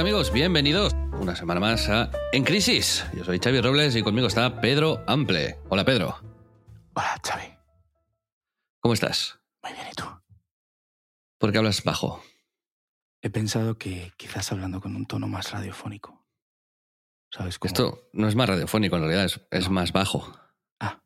[0.00, 0.32] tal amigos?
[0.32, 3.04] Bienvenidos una semana más a En Crisis.
[3.14, 5.58] Yo soy Xavi Robles y conmigo está Pedro Ample.
[5.68, 6.18] Hola Pedro,
[6.94, 7.44] Hola, Xavi.
[8.78, 9.38] ¿cómo estás?
[9.62, 10.04] Muy bien, ¿y tú?
[11.36, 12.22] ¿Por qué hablas bajo?
[13.20, 16.24] He pensado que quizás hablando con un tono más radiofónico.
[17.30, 17.68] ¿Sabes cómo?
[17.68, 20.34] Esto no es más radiofónico en realidad, es, es más bajo.
[20.78, 21.02] Ah.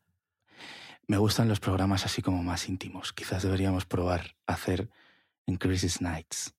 [1.08, 3.12] Me gustan los programas así como más íntimos.
[3.12, 4.88] Quizás deberíamos probar hacer
[5.46, 6.54] en Crisis Nights.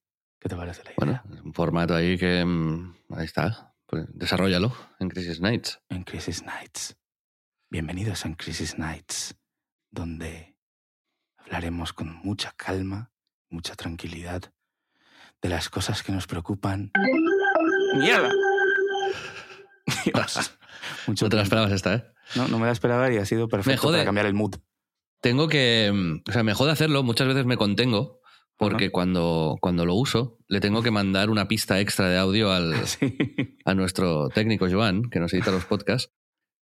[0.45, 0.95] ¿Qué te parece la idea?
[0.97, 2.45] Bueno, es un formato ahí que...
[2.45, 3.73] mm, Ahí está.
[3.87, 5.79] Pues desarrollalo en Crisis Nights.
[5.89, 6.95] En Crisis Nights.
[7.71, 9.35] Bienvenidos en Crisis Nights,
[9.89, 10.55] donde
[11.39, 13.11] hablaremos con mucha calma,
[13.49, 14.43] mucha tranquilidad
[15.41, 16.91] de las cosas que nos preocupan.
[17.97, 18.29] ¡Mierda!
[20.05, 20.59] Dios.
[21.07, 22.03] Mucho No te la esperabas esta, ¿eh?
[22.35, 23.93] No, no me la esperaba y ha sido perfecto jode.
[23.97, 24.57] para cambiar el mood.
[25.21, 25.91] Tengo que...
[25.91, 28.21] mm, O sea, me jode hacerlo, muchas veces me contengo
[28.57, 28.91] porque Ajá.
[28.91, 33.17] cuando, cuando lo uso le tengo que mandar una pista extra de audio al, Sí.
[33.65, 36.11] a nuestro técnico Joan, que nos edita los podcasts,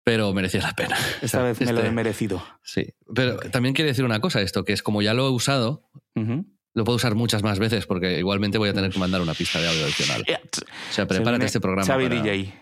[0.06, 0.96] pero merecía la pena.
[0.98, 2.44] O Esta sea, vez me lo este- he merecido.
[2.64, 5.90] Sí, pero también quiere decir una cosa esto, que es como ya lo he usado,
[6.16, 9.60] lo puedo usar muchas más veces porque igualmente voy a tener que mandar una pista
[9.62, 10.24] de audio adicional.
[10.90, 11.86] O sea, prepárate este programa.
[11.88, 12.54] Xavi para- DJ.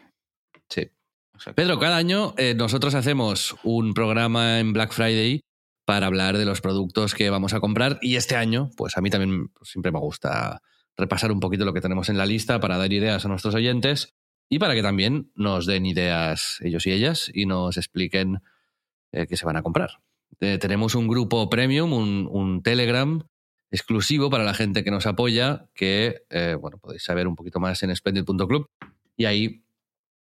[0.70, 0.90] Sí.
[1.34, 1.56] Exacto.
[1.56, 5.42] Pedro, cada año eh, nosotros hacemos un programa en Black Friday
[5.86, 9.10] para hablar de los productos que vamos a comprar y este año, pues a mí
[9.10, 10.62] también pues, siempre me gusta
[10.98, 14.14] repasar un poquito lo que tenemos en la lista para dar ideas a nuestros oyentes
[14.50, 18.42] y para que también nos den ideas ellos y ellas y nos expliquen
[19.12, 20.02] eh, qué se van a comprar.
[20.40, 23.24] Eh, tenemos un grupo premium, un, Telegram
[23.72, 27.82] exclusivo para la gente que nos apoya, que eh, bueno, podéis saber un poquito más
[27.84, 28.70] en splendid.club
[29.16, 29.64] y ahí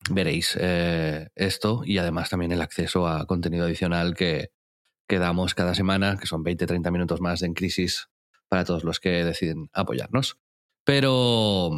[0.09, 0.57] veréis
[1.35, 4.51] esto y además también el acceso a contenido adicional que,
[5.09, 8.09] que damos cada semana, que son 20-30 minutos más En Crisis
[8.47, 10.37] para todos los que deciden apoyarnos.
[10.85, 11.71] Pero,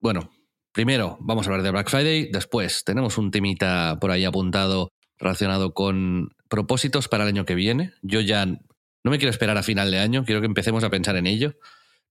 [0.00, 0.30] bueno,
[0.72, 4.88] primero vamos a hablar de Black Friday, después tenemos un temita por ahí apuntado
[5.18, 7.92] relacionado con propósitos para el año que viene.
[8.00, 11.16] Yo ya no me quiero esperar a final de año, quiero que empecemos a pensar
[11.16, 11.56] en ello.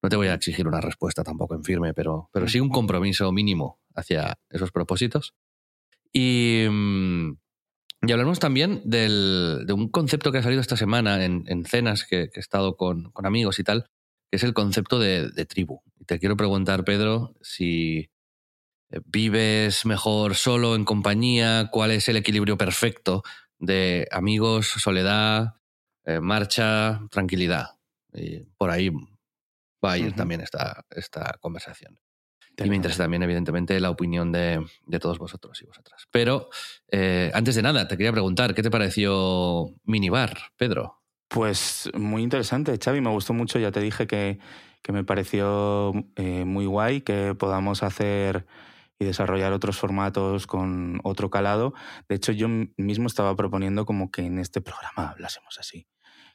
[0.04, 3.32] No te voy a exigir una respuesta tampoco en firme, pero, pero sí un compromiso
[3.32, 5.34] mínimo hacia esos propósitos.
[6.14, 7.34] Y, mm,
[8.02, 12.06] y hablamos también del- de un concepto que ha salido esta semana en, en cenas
[12.06, 13.90] que, que he estado con, con amigos y tal,
[14.32, 15.82] que es el concepto de, de tribu.
[16.00, 18.10] Y te quiero preguntar, Pedro, si
[18.92, 23.24] eh, vives mejor solo, en compañía, cuál es el equilibrio perfecto
[23.58, 25.56] de amigos, soledad,
[26.06, 27.78] eh, marcha, tranquilidad.
[28.14, 28.90] Y por ahí
[29.84, 32.00] va a ir también esta, esta conversación.
[32.66, 36.08] Y me interesa también, evidentemente, la opinión de, de todos vosotros y vosotras.
[36.12, 36.50] Pero
[36.92, 41.02] eh, antes de nada, te quería preguntar, ¿qué te pareció Minibar, Pedro?
[41.28, 43.02] Pues muy interesante, Xavi.
[43.02, 43.60] Me gustó mucho.
[43.60, 44.40] Ya te dije que,
[44.82, 48.46] que me pareció eh, muy guay que podamos hacer
[49.00, 51.74] y desarrollar otros formatos con otro calado.
[52.10, 52.48] De hecho, yo
[52.78, 55.88] mismo estaba proponiendo como que en este programa hablásemos así,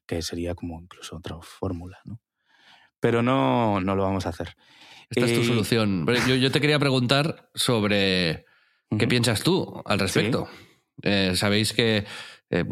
[0.07, 2.21] que sería como incluso otra fórmula, ¿no?
[3.01, 4.57] Pero no, no lo vamos a hacer.
[5.15, 6.07] Esta es tu solución.
[6.29, 8.45] Yo, yo te quería preguntar sobre
[8.99, 10.49] qué piensas tú al respecto.
[11.03, 12.05] Eh, Sabéis que,
[12.51, 12.65] eh,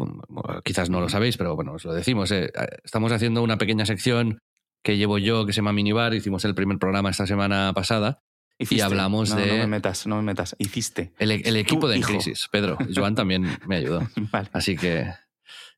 [0.63, 2.31] quizás no lo sabéis, pero bueno, os lo decimos.
[2.31, 2.51] eh,
[2.83, 4.39] estamos haciendo una pequeña sección
[4.83, 6.13] que llevo yo, que se llama Minibar.
[6.13, 8.21] Hicimos el primer programa esta semana pasada.
[8.59, 8.83] Hiciste.
[8.83, 10.55] hablamos No, de- No me metas, no me metas.
[10.59, 11.11] Hiciste.
[11.17, 12.11] El, el equipo de En hijo.
[12.11, 12.77] Crisis, Pedro.
[12.95, 14.07] Joan también me ayudó.
[14.31, 14.49] Vale.
[14.53, 15.11] Así que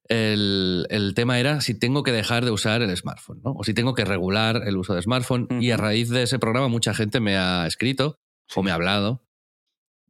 [0.07, 3.51] el, el tema era si tengo que dejar de usar el smartphone, ¿no?
[3.53, 5.47] O si tengo que regular el uso de smartphone.
[5.61, 8.19] Y a raíz de ese programa mucha gente me ha escrito
[8.55, 9.23] o me ha hablado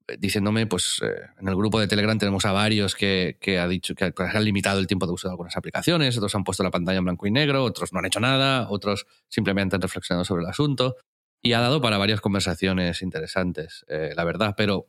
[0.08, 1.08] eh, diciéndome, pues eh,
[1.40, 4.80] en el grupo de Telegram tenemos a varios que, que ha dicho que han limitado
[4.80, 7.32] el tiempo de uso de algunas aplicaciones, otros han puesto la pantalla en blanco y
[7.32, 10.98] negro, otros no han hecho nada, otros simplemente han reflexionado sobre el asunto.
[11.42, 14.56] Y ha dado para varias conversaciones interesantes, eh, la verdad.
[14.58, 14.88] Pero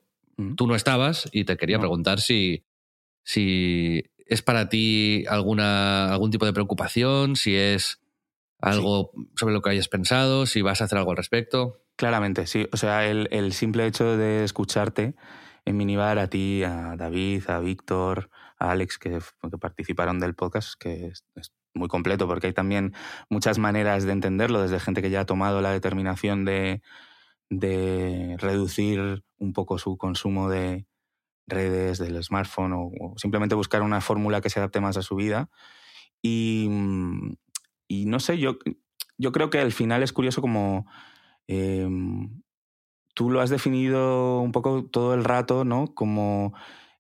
[0.56, 1.82] tú no estabas y te quería No.
[1.82, 2.64] preguntar si,
[3.23, 8.00] si es para ti alguna, algún tipo de preocupación, si es
[8.61, 11.81] algo sobre lo que hayas pensado, si vas a hacer algo al respecto.
[11.96, 12.69] Claramente, sí.
[12.73, 15.14] O sea, el, el simple hecho de escucharte
[15.64, 19.19] en Minibar a ti, a David, a Víctor, a Alex, que,
[19.50, 22.94] que participaron del podcast, que es, es, muy completo, porque hay también
[23.29, 26.81] muchas maneras de entenderlo, desde gente que ya ha tomado la determinación de,
[27.50, 30.87] de reducir un poco su consumo de
[31.46, 35.50] redes, del smartphone, o, simplemente buscar una fórmula que se adapte más a su vida.
[36.22, 36.69] Y,
[37.88, 38.58] y no sé, yo,
[39.19, 40.87] yo creo que al final es curioso como...
[41.48, 41.88] Eh,
[43.16, 45.94] tú lo has definido un poco todo el rato, ¿no?
[45.94, 46.52] Como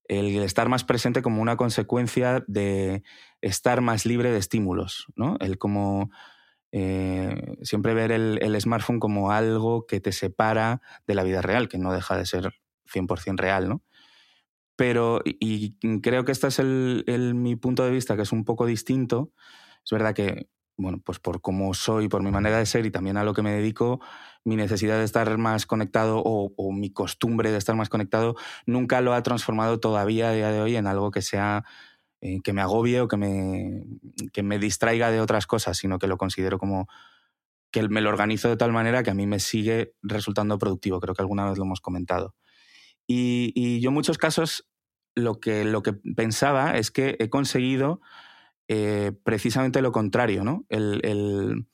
[0.08, 3.02] el estar más presente como una consecuencia de
[3.42, 5.36] estar más libre de estímulos, ¿no?
[5.40, 6.10] El como
[6.72, 11.68] eh, siempre ver el, el, smartphone como algo que te separa de la vida real,
[11.68, 12.54] que no deja de ser
[12.90, 13.82] 100% real, ¿no?
[14.76, 18.66] Pero, y, creo que este es el, mi punto de vista, que es un poco
[18.66, 19.32] distinto.
[19.84, 23.16] Es verdad que, bueno, pues por cómo soy, por mi manera de ser y también
[23.16, 24.00] a lo que me dedico,
[24.44, 28.36] mi necesidad de estar más conectado o, o, mi costumbre de estar más conectado
[28.66, 31.64] nunca lo ha transformado todavía a día de hoy en algo que sea
[32.22, 33.84] eh, que me agobie o que me,
[34.32, 36.88] que me distraiga de otras cosas, sino que lo considero como
[37.70, 40.98] que me lo organizo de tal manera que a mí me sigue resultando productivo.
[40.98, 42.34] Creo que alguna vez lo hemos comentado.
[43.06, 44.68] Y, y yo en muchos casos
[45.14, 48.00] lo que, lo que pensaba es que he conseguido
[48.68, 50.66] eh, precisamente lo contrario, ¿no?
[50.68, 51.66] El, el,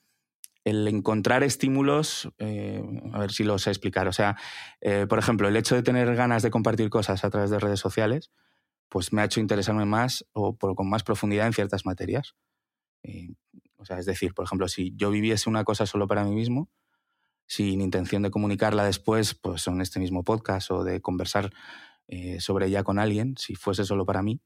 [0.65, 2.83] el encontrar estímulos, eh,
[3.13, 4.09] a ver si lo sé explicar.
[4.09, 4.37] O sea,
[4.81, 7.81] eh, por ejemplo, el hecho de tener ganas de compartir cosas a través de redes
[7.81, 8.31] sociales,
[8.89, 12.37] pues me ha hecho interesarme más o por, con más profundidad en ciertas materias.
[13.77, 16.71] O sea, es decir, por ejemplo, si yo viviese una cosa solo para mí mismo,
[17.53, 21.53] sin intención de comunicarla después, pues en este mismo podcast o de conversar
[22.09, 24.41] eh, sobre ella con alguien, si fuese solo para mí,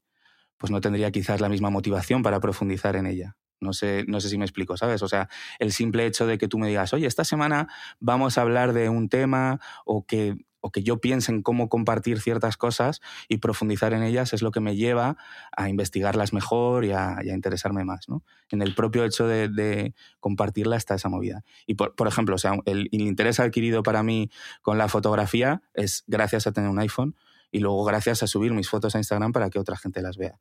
[0.57, 3.37] pues no tendría quizás la misma motivación para profundizar en ella.
[3.61, 5.01] No sé, no sé si me explico, ¿sabes?
[5.03, 7.69] O sea, el simple hecho de que tú me digas, oye, esta semana
[8.01, 10.35] vamos a hablar de un tema o que
[10.67, 12.99] o que yo piense en cómo compartir ciertas cosas
[13.29, 15.15] y profundizar en ellas es lo que me lleva
[15.55, 18.09] a investigarlas mejor y a, y a interesarme más.
[18.09, 18.23] ¿no?
[18.49, 21.45] En el propio hecho de, de, compartirla está esa movida.
[21.65, 24.29] Y por, por ejemplo, o sea, el, el, interés adquirido para mí
[24.61, 27.15] con la fotografía es gracias a tener un iPhone
[27.49, 30.37] y luego gracias a subir mis fotos a Instagram para que otra gente las vea.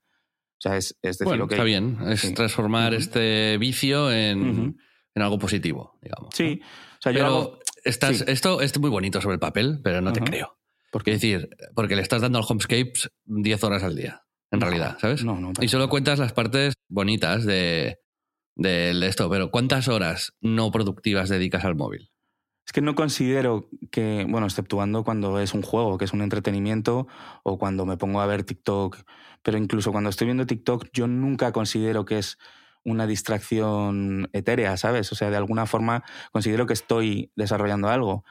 [0.59, 1.55] O sea, es, es decir, bueno, que...
[1.55, 2.35] Está bien, es sí.
[2.35, 2.99] transformar uh -huh.
[2.99, 4.77] este vicio en, uh -huh.
[5.15, 6.35] en, algo positivo, digamos.
[6.35, 6.61] Sí.
[6.99, 7.59] O sea, yo Pero hago...
[7.89, 8.25] estás, sí.
[8.27, 10.25] esto es muy bonito sobre el papel, pero no uh -huh.
[10.25, 10.59] te creo.
[10.91, 11.13] ¿Por qué?
[11.13, 14.97] Es decir, porque le estás dando al Homescapes 10 horas al día, en no, realidad,
[15.01, 15.25] ¿sabes?
[15.25, 17.99] No, no, y solo cuentas las partes bonitas de,
[18.55, 22.11] de, de esto, pero ¿cuántas horas no productivas dedicas al móvil?
[22.67, 27.07] Es que no considero que, bueno, exceptuando cuando es un juego, que es un entretenimiento,
[27.45, 28.99] o cuando me pongo a ver TikTok,
[29.43, 32.39] pero incluso cuando estoy viendo TikTok, yo nunca considero que es
[32.87, 35.11] una distracción etérea, ¿sabes?
[35.13, 38.25] O sea, de alguna forma considero que estoy desarrollando algo.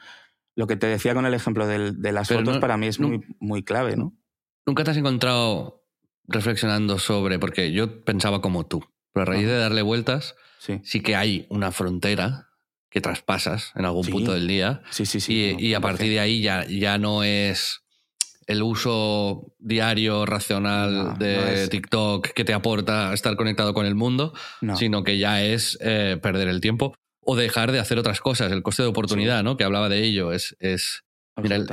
[0.56, 2.86] Lo que te decía con el ejemplo de, de las pero fotos no, para mí
[2.86, 4.14] es no, muy, muy clave, ¿no?
[4.64, 5.84] ¿Nunca te has encontrado
[6.26, 8.82] reflexionando sobre, porque yo pensaba como tú,
[9.12, 12.48] pero a raíz de darle vueltas, sí, sí que hay una frontera
[12.88, 14.10] que traspasas en algún sí.
[14.10, 14.82] punto del día.
[14.90, 15.34] Sí, sí, sí.
[15.34, 17.82] Y, no, y a partir de ahí ya, ya no es
[18.46, 21.68] el uso diario, racional no, de no es...
[21.68, 24.32] TikTok que te aporta estar conectado con el mundo,
[24.76, 28.52] sino que ya es eh, perder el tiempo o dejar de hacer otras cosas.
[28.52, 29.44] El coste de oportunidad, sí.
[29.44, 29.56] ¿no?
[29.56, 30.32] Que hablaba de ello.
[30.32, 30.56] Es.
[30.60, 31.04] es
[31.36, 31.66] mira, el,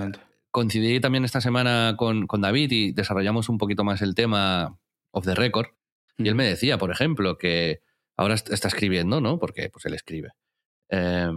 [0.49, 4.79] coincidí también esta semana con, con, David y desarrollamos un poquito más el tema
[5.11, 5.67] of the record.
[6.17, 6.25] Mm.
[6.25, 7.81] Y él me decía, por ejemplo, que
[8.17, 9.37] ahora está escribiendo, ¿no?
[9.37, 10.29] Porque pues él escribe.
[10.89, 11.29] Eh,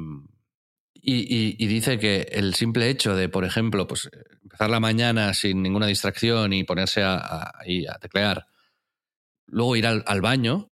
[1.02, 4.08] y, y, y, dice que el simple hecho de, por ejemplo, pues
[4.42, 8.46] empezar la mañana sin ninguna distracción y ponerse a, a, a teclear,
[9.46, 10.70] luego ir al, al, baño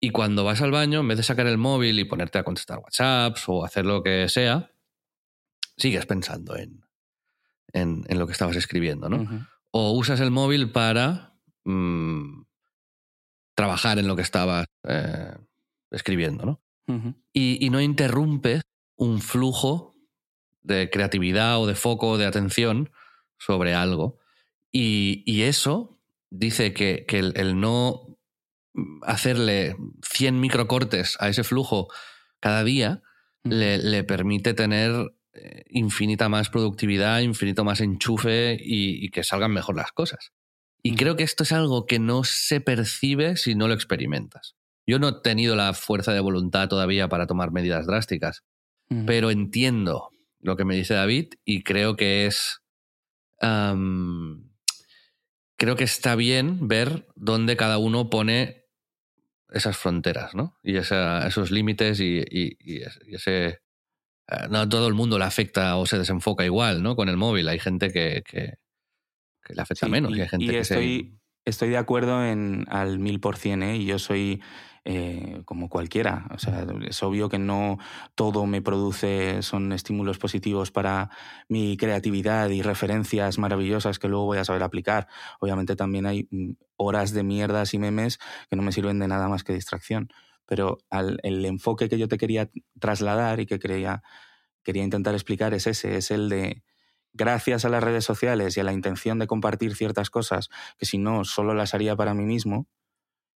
[0.00, 2.78] y cuando vas al baño, en vez de sacar el móvil y ponerte a contestar
[2.78, 4.72] WhatsApps o hacer lo que sea,
[5.76, 6.84] sigues pensando en,
[7.72, 9.16] en, en lo que estabas escribiendo, ¿no?
[9.16, 9.48] Uh -huh.
[9.72, 12.42] O usas el móvil para mmm,
[13.54, 15.34] trabajar en lo que estabas eh,
[15.90, 16.62] escribiendo, ¿no?
[16.86, 17.14] Uh -huh.
[17.32, 18.62] y, y no interrumpes
[19.00, 19.96] un flujo
[20.62, 22.90] de creatividad o de foco de atención
[23.38, 24.18] sobre algo.
[24.70, 28.18] Y, y eso dice que, que el, el, no
[29.02, 31.88] hacerle 100 microcortes a ese flujo
[32.40, 33.02] cada día
[33.44, 33.48] mm.
[33.50, 34.92] le, le, permite tener
[35.32, 40.32] eh, infinita más productividad, infinito más enchufe y, y que salgan mejor las cosas.
[40.82, 40.96] Y mm.
[40.96, 44.56] creo que esto es algo que no se percibe si no lo experimentas.
[44.86, 48.44] Yo no he tenido la fuerza de voluntad todavía para tomar medidas drásticas,
[49.06, 52.60] pero entiendo lo que me dice David y creo que es.
[53.40, 54.50] Um,
[55.56, 58.64] creo que está bien ver dónde cada uno pone
[59.52, 60.56] esas fronteras, ¿no?
[60.62, 62.82] Y esa, esos límites y, y, y,
[63.14, 66.96] ese, eh, no a todo el mundo le afecta o se desenfoca igual, ¿no?
[66.96, 67.48] Con el móvil.
[67.48, 68.54] Hay gente que, que,
[69.44, 70.16] que le afecta Sí, menos.
[70.16, 73.76] y, hay gente y que estoy, estoy de acuerdo en, al mil por cien, ¿eh?
[73.76, 74.40] Y yo soy
[74.84, 76.26] eh, como cualquiera.
[76.34, 77.78] O sea, es obvio que no
[78.14, 81.10] todo me produce, son estímulos positivos para
[81.48, 85.08] mi creatividad y referencias maravillosas que luego voy a saber aplicar.
[85.40, 88.18] Obviamente también hay mm, horas de mierdas y memes
[88.48, 90.08] que no me sirven de nada más que distracción.
[90.46, 94.02] Pero al- el enfoque que yo te quería trasladar y que quería,
[94.62, 96.62] quería intentar explicar es ese, es el de
[97.12, 100.98] gracias a las redes sociales y a la intención de compartir ciertas cosas que si
[100.98, 102.68] no solo las haría para mí mismo,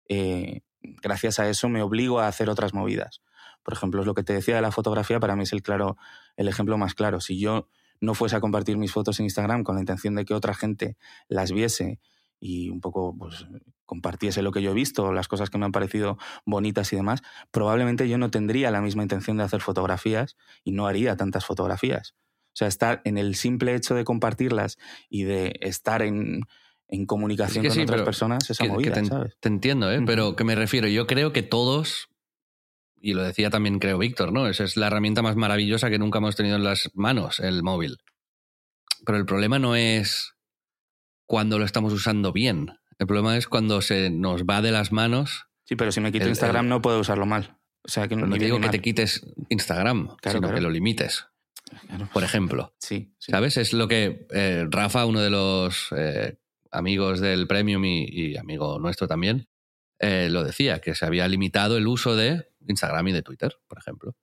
[0.09, 3.23] eh, gracias a eso me obligo a hacer otras movidas.
[3.63, 5.97] Por ejemplo, es lo que te decía de la fotografía, para mí es el, claro,
[6.37, 7.21] el ejemplo más claro.
[7.21, 7.69] Si yo
[8.01, 10.97] no fuese a compartir mis fotos en Instagram con la intención de que otra gente
[11.29, 12.01] las viese
[12.41, 13.47] y un poco pues,
[13.87, 17.23] compartiese lo que yo he visto, las cosas que me han parecido bonitas y demás,
[17.53, 22.17] probablemente yo no tendría la misma intención de hacer fotografías y no haría tantas fotografías.
[22.49, 24.77] O sea, estar en el simple hecho de compartirlas
[25.09, 26.43] y de estar en,
[26.93, 29.37] en comunicación Es que con sí, otras personas, esa que- que te, ¿sabes?
[29.41, 30.01] te entiendo, ¿eh?
[30.07, 32.09] Pero que me refiero, yo creo que todos,
[33.01, 34.47] y lo decía también creo Víctor, ¿no?
[34.47, 37.99] Esa es la herramienta más maravillosa que nunca hemos tenido en las manos, el móvil.
[39.05, 40.35] Pero el problema no es
[41.27, 42.71] cuando lo estamos usando bien.
[42.99, 45.47] El problema es cuando se nos va de las manos.
[45.65, 47.57] Sí, pero si me quito el- Instagram el- no puedo usarlo mal.
[47.85, 50.55] O sea, que no bien digo que te quites Instagram, Claro, sino claro.
[50.55, 51.27] que lo limites,
[51.89, 52.09] Claro.
[52.13, 52.75] por ejemplo.
[52.79, 53.33] Sí, sí.
[53.33, 53.57] ¿Sabes?
[53.57, 56.37] Es lo que eh, Rafa, uno de los eh,
[56.73, 59.47] amigos del Premium y, y amigo nuestro también,
[59.99, 63.79] eh, lo decía, que se había limitado el uso de Instagram y de Twitter, por
[63.79, 64.17] ejemplo.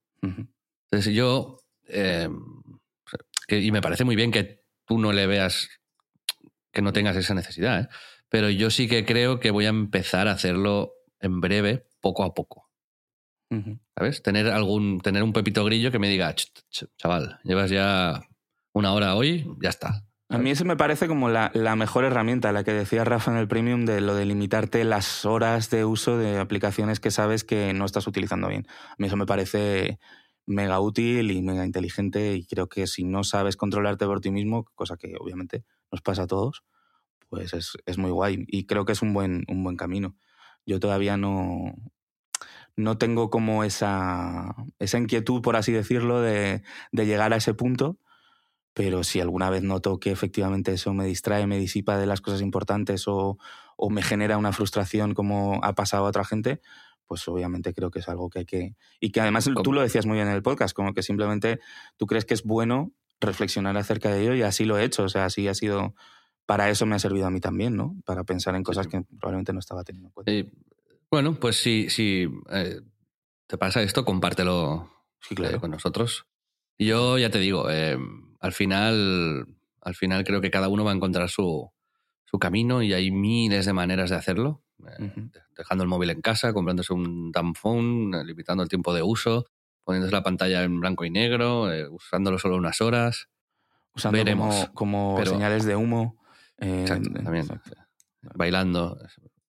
[0.91, 2.27] Entonces yo, eh,
[3.48, 5.70] que- y me parece muy bien que tú no le veas,
[6.72, 7.88] que no tengas esa necesidad, ¿eh?
[8.29, 12.34] pero yo sí que creo que voy a empezar a hacerlo en breve, poco a
[12.34, 12.70] poco.
[13.98, 14.22] ¿Sabes?
[14.22, 18.22] Tener algún, tener un pepito grillo que me diga, "Ch, ch, chaval, llevas ya
[18.74, 20.06] una hora hoy, ya está.
[20.31, 23.38] A mí eso me parece como la, la mejor herramienta, la que decía Rafa en
[23.38, 27.74] el Premium, de lo de limitarte las horas de uso de aplicaciones que sabes que
[27.74, 28.67] no estás utilizando bien.
[28.91, 30.00] A mí eso me parece
[30.45, 34.65] mega útil y mega inteligente y creo que si no sabes controlarte por ti mismo,
[34.75, 36.63] cosa que obviamente nos pasa a todos,
[37.29, 40.15] pues es, es muy guay y creo que es un buen, un buen camino.
[40.63, 41.74] Yo todavía no,
[42.75, 47.98] no tengo como esa, esa inquietud, por así decirlo, de, de llegar a ese punto,
[48.79, 52.39] pero si alguna vez noto que efectivamente eso me distrae, me disipa de las cosas
[52.41, 53.38] importantes o,
[53.75, 56.62] o me genera una frustración como ha pasado a otra gente,
[57.05, 58.75] pues obviamente creo que es algo que hay que...
[59.01, 61.59] Y que además tú lo decías muy bien en el podcast, como que simplemente
[61.98, 65.09] tú crees que es bueno reflexionar acerca de ello y así lo he hecho, o
[65.09, 65.93] sea, así ha sido...
[66.45, 67.98] Para eso me ha servido a mí también, ¿no?
[68.05, 70.31] Para pensar en cosas que probablemente no estaba teniendo en cuenta.
[70.31, 70.50] Y,
[71.12, 72.79] bueno, pues si, si eh,
[73.45, 75.57] te pasa esto, compártelo Sí, claro.
[75.57, 76.27] eh, con nosotros.
[76.77, 77.98] Yo ya te digo, eh,
[78.39, 79.46] al final,
[79.81, 81.69] al final creo que cada uno va a encontrar su,
[82.25, 84.63] su camino y hay miles de maneras de hacerlo.
[85.00, 85.12] Eh.
[85.58, 89.46] Dejando el móvil en casa, comprándose un phone, eh, limitando el tiempo de uso,
[89.84, 93.27] poniéndose la pantalla en blanco y negro, eh, usándolo solo unas horas.
[93.96, 96.15] Usando veremos, como, como pero- señales de humo.
[96.60, 97.46] eh, Exacto, también.
[97.46, 97.72] exacto.
[98.36, 98.98] Bailando.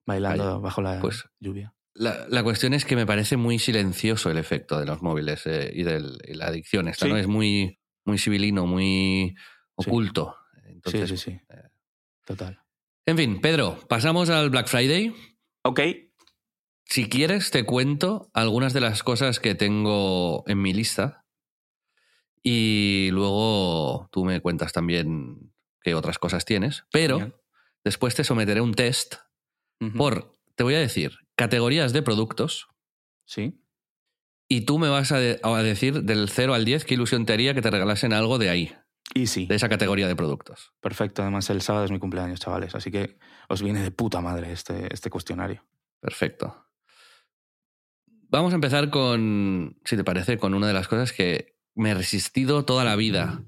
[0.07, 1.75] Bailando Vaya, bajo la pues- lluvia.
[1.95, 5.71] La, la cuestión es que me parece muy silencioso el efecto de los móviles eh,
[5.75, 6.01] y de
[6.35, 7.13] la adicción esta, Sí.
[7.13, 7.19] ¿no?
[7.19, 9.89] Es muy, muy civilino, muy Sí.
[9.89, 10.37] oculto.
[10.65, 11.41] Entonces, sí, sí, sí.
[11.51, 11.69] eh,
[12.27, 12.61] Total.
[13.07, 15.15] En fin, Pedro, pasamos al Black Friday.
[15.65, 15.81] Ok.
[16.85, 21.25] Si quieres, te cuento algunas de las cosas que tengo en mi lista.
[22.43, 25.53] Y luego tú me cuentas también
[25.83, 26.85] qué otras cosas tienes.
[26.91, 27.37] Pero Genial.
[27.85, 29.17] después te someteré a un test
[29.97, 32.69] por, te voy a decir, categorías de productos.
[33.25, 33.60] Sí.
[34.53, 37.33] Y tú me vas a, de- a decir del 0 al 10 qué ilusión te
[37.33, 38.75] haría que te regalasen algo de ahí,
[39.15, 39.47] Easy.
[39.47, 40.73] de esa categoría de productos.
[40.81, 41.23] Perfecto.
[41.23, 42.75] Además, el sábado es mi cumpleaños, chavales.
[42.75, 43.17] Así que
[43.49, 45.65] os viene de puta madre este, este cuestionario.
[46.01, 46.67] Perfecto.
[48.29, 51.95] Vamos a empezar con, si te parece, con una de las cosas que me he
[51.95, 53.43] resistido toda la vida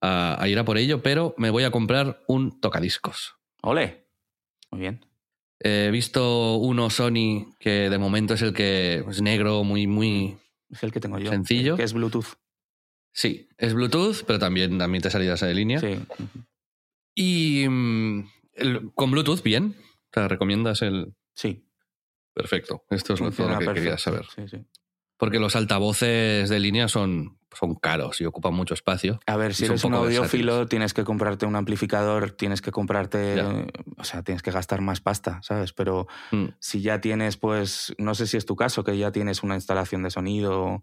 [0.00, 3.34] a, a ir a por ello, pero me voy a comprar un tocadiscos.
[3.62, 4.06] ¡Ole!
[4.70, 5.04] Muy bien.
[5.60, 10.38] He visto uno Sony que de momento es el que es negro, muy, muy...
[10.70, 11.30] Es el que tengo yo.
[11.30, 11.76] Sencillo.
[11.76, 12.34] Que es Bluetooth.
[13.12, 15.80] Sí, es Bluetooth, pero también admite salidas de línea.
[15.80, 15.98] Sí.
[17.14, 19.74] Y mm, el- con Bluetooth, bien.
[20.12, 21.14] Sea, recomiendas el...
[21.34, 21.64] Sí.
[22.32, 22.84] Perfecto.
[22.90, 24.24] Esto es lo, todo Funciona lo que quería perfecto.
[24.32, 24.48] saber.
[24.48, 24.64] Sí, sí.
[25.18, 29.18] Porque los altavoces de línea son, son caros y ocupan mucho espacio.
[29.26, 30.68] A ver, si eres un audiófilo, versátiles.
[30.70, 33.34] tienes que comprarte un amplificador, tienes que comprarte.
[33.36, 33.66] Ya.
[33.96, 35.72] O sea, tienes que gastar más pasta, ¿sabes?
[35.72, 36.46] Pero Mm.
[36.60, 40.02] si ya tienes, pues, no sé si es tu caso, que ya tienes una instalación
[40.04, 40.82] de sonido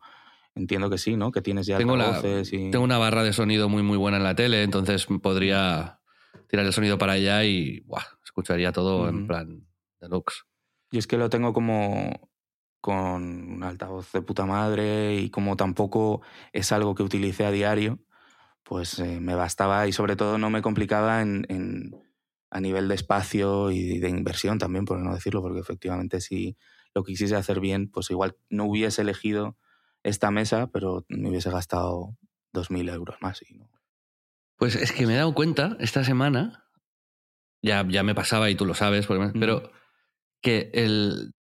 [0.57, 1.31] entiendo que sí, ¿no?
[1.33, 2.71] Que tienes ya Tengo, la, altavoces y...
[2.71, 5.99] tengo una barra de sonido muy, muy buena en la tele, entonces podría
[6.47, 9.67] tirar el sonido para allá y buah, escucharía todo en plan
[9.99, 10.43] deluxe.
[10.91, 12.29] Y es que lo tengo como
[12.85, 13.23] con
[13.53, 16.21] un altavoz de puta madre y como tampoco
[16.53, 17.99] es algo que utilice a diario,
[18.63, 21.91] pues eh, me bastaba y sobre todo no me complicaba en, en-
[22.51, 26.57] a nivel de espacio y de inversión también, por no decirlo, porque efectivamente si
[26.93, 29.57] lo quisiese hacer bien, pues igual no hubiese elegido
[30.03, 32.17] esta mesa, pero me hubiese gastado
[32.53, 33.41] 2.000 euros más.
[33.49, 33.69] Y no.
[34.57, 36.65] Pues es que me he dado cuenta esta semana,
[37.61, 39.71] ya, ya me pasaba y tú lo sabes, porque pero
[40.41, 41.33] que el.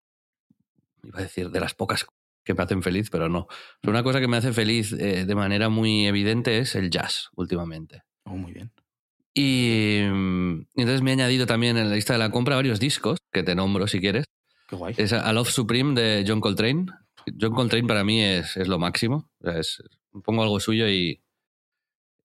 [1.05, 2.05] Iba a decir, de las pocas
[2.43, 3.47] que me hacen feliz, pero no.
[3.81, 7.29] Pero una cosa que me hace feliz eh, de manera muy evidente es el jazz
[7.35, 8.03] últimamente.
[8.25, 8.71] Oh, muy bien.
[9.33, 12.79] Y, mm, y entonces me he añadido también en la lista de la compra varios
[12.79, 14.25] discos, que te nombro si quieres.
[14.67, 14.93] Qué guay.
[14.97, 16.85] Es A Love Supreme de John Coltrane.
[17.39, 19.29] John Coltrane para mí es, es lo máximo.
[19.39, 19.83] O sea, es-
[20.23, 21.21] pongo algo suyo y,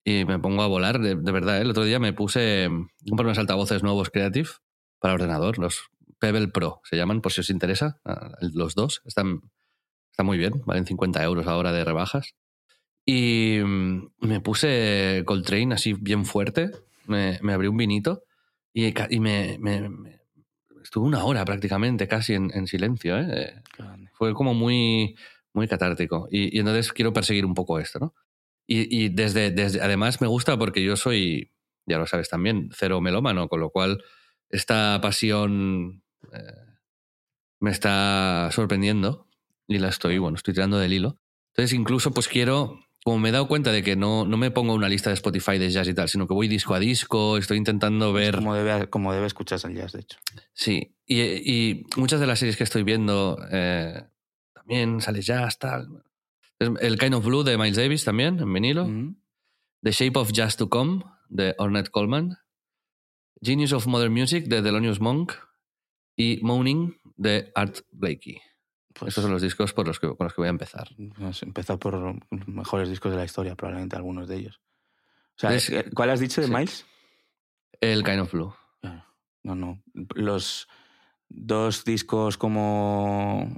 [0.04, 1.00] y me pongo a volar.
[1.00, 1.62] De, de verdad, ¿eh?
[1.62, 2.68] el otro día me puse.
[3.08, 4.48] Compré unos altavoces nuevos Creative
[5.00, 5.88] para ordenador, los
[6.20, 8.00] Pebble Pro se llaman, por si os interesa.
[8.04, 9.40] Ah, Los dos están,
[10.10, 12.34] están muy bien, valen 50 euros ahora de rebajas.
[13.06, 16.70] Y mm, me puse Coltrane así bien fuerte,
[17.06, 18.22] me, me abrí un vinito
[18.72, 20.20] y, me, me- me-
[20.82, 23.18] estuve una hora prácticamente casi en, en silencio.
[23.18, 23.62] ¿eh?
[23.76, 24.10] Grande.
[24.14, 25.16] Fue como muy,
[25.54, 26.28] muy catártico.
[26.30, 28.14] Y, y entonces quiero perseguir un poco esto, ¿no?
[28.66, 31.50] Y, y desde, desde, además me gusta porque yo soy,
[31.86, 34.04] ya lo sabes también, cero melómano, con lo cual
[34.48, 36.76] esta pasión eh,
[37.60, 39.28] me está sorprendiendo
[39.66, 41.18] y la estoy, bueno, estoy tirando del hilo.
[41.52, 44.74] Entonces incluso pues quiero, como me he dado cuenta de que no, no me pongo
[44.74, 47.58] una lista de Spotify de jazz y tal, sino que voy disco a disco, estoy
[47.58, 48.36] intentando ver...
[48.36, 50.18] Como debe, como debe escucharse el jazz, de hecho.
[50.52, 54.04] Sí, y, y muchas de las series que estoy viendo eh,
[54.54, 56.04] también sale jazz, tal.
[56.58, 58.86] El Kind of Blue de Miles Davis también, en vinilo.
[58.86, 59.16] Mm.
[59.82, 62.36] The Shape of Jazz to Come de Ornette Coleman.
[63.40, 65.32] Genius of Modern Music de Thelonious Monk.
[66.16, 68.40] Y Moaning de Art Blakey.
[68.92, 70.88] Pues Estos son los discos por los que, con los que voy a empezar.
[70.98, 72.16] Hemos empezado por los
[72.48, 74.60] mejores discos de la historia, probablemente algunos de ellos.
[75.36, 76.52] O sea, Es- eh, ¿cuál has dicho de sí.
[76.52, 76.86] Miles?
[77.80, 78.52] El Kind of Blue.
[78.80, 79.04] Claro.
[79.42, 79.82] No, no.
[80.14, 80.68] Los
[81.28, 83.56] dos discos como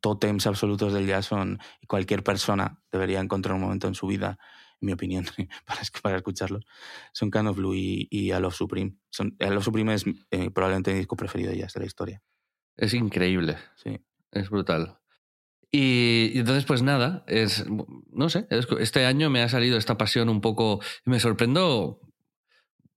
[0.00, 1.58] tótems absolutos del jazz son
[1.88, 4.38] cualquier persona debería encontrar un momento en su vida,
[4.82, 5.24] mi opinión,
[5.66, 6.64] para, para escucharlos.
[7.12, 8.96] Son Kind of Blue y, y A Love Supreme.
[9.10, 12.22] Son, A Love Supreme es eh, probablemente mi disco preferido de jazz de la historia.
[12.76, 13.56] Es increíble.
[13.76, 14.00] Sí.
[14.30, 14.98] Es brutal.
[15.70, 17.64] Y, y entonces, pues nada, es,
[18.10, 22.00] no sé, es- este año me ha salido esta pasión un poco, me sorprendo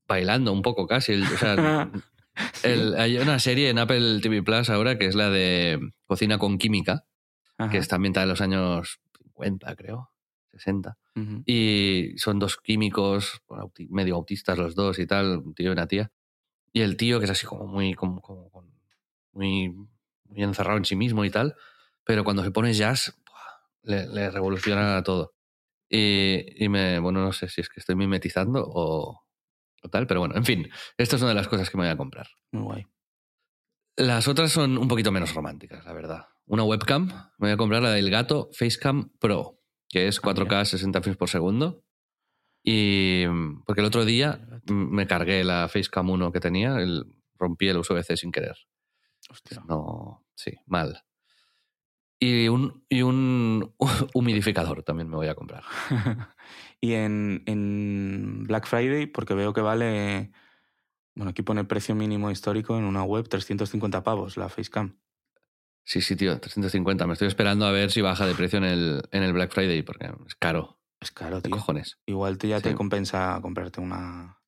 [0.08, 1.14] bailando un poco casi.
[1.14, 1.92] el- o sea,
[2.64, 6.58] el- hay una serie en Apple TV Plus ahora que es la de Cocina con
[6.58, 7.06] Química,
[7.58, 7.72] Ajá.
[7.72, 10.12] que está ambientada en los años 50, creo,
[10.52, 10.98] 60.
[11.16, 11.44] Ujú.
[11.46, 13.42] Y son dos químicos,
[13.90, 16.12] medio autistas los dos y tal, un tío y una tía.
[16.74, 18.50] Y el tío, que es así como muy, como, como-
[19.34, 19.70] muy,
[20.30, 21.56] muy encerrado en sí mismo y tal,
[22.06, 23.18] pero cuando se pone jazz,
[23.84, 25.34] le, le revoluciona todo.
[25.90, 29.22] Y, y me, bueno, no sé si es que estoy mimetizando o,
[29.84, 31.92] o tal, pero bueno, en fin, esto es una de las cosas que me voy
[31.92, 32.28] a comprar.
[32.52, 32.86] Muy guay.
[33.98, 36.26] Las otras son un poquito menos románticas, la verdad.
[36.48, 39.55] Una webcam, me voy a comprar la del gato Facecam Pro,
[39.96, 41.82] que es Ah, 4K 60 frames por segundo.
[42.62, 47.06] Y mm, porque el otro día me cargué la Facecam 1 que tenía, el-
[47.40, 48.58] rompí el USB-C sin querer.
[49.30, 49.64] Hostia.
[49.70, 51.02] No, sí, mal.
[52.20, 53.74] Y un, y un
[54.14, 55.64] humidificador también me voy a comprar.
[56.82, 60.32] y en, en Black Friday, porque veo que vale.
[61.16, 64.98] Bueno, aquí pone precio mínimo histórico en una web 350 pavos la Facecam.
[65.88, 67.06] Sí, sí, tío, 350.
[67.08, 69.84] Me estoy esperando a ver si baja de precio en el, en el Black Friday,
[69.84, 71.52] porque es caro, Es caro, tío.
[71.52, 72.00] cojones.
[72.08, 74.40] Igual te, ya te compensa comprarte una,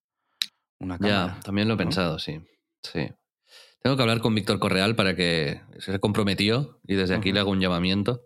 [0.79, 1.35] una cámara.
[1.35, 1.83] Ya, también lo he ¿no?
[1.83, 2.41] pensado, sí.
[2.81, 3.07] Sí.
[3.83, 7.51] Tengo que hablar con Víctor Correal para que se comprometió, y desde aquí le hago
[7.51, 8.23] un llamamiento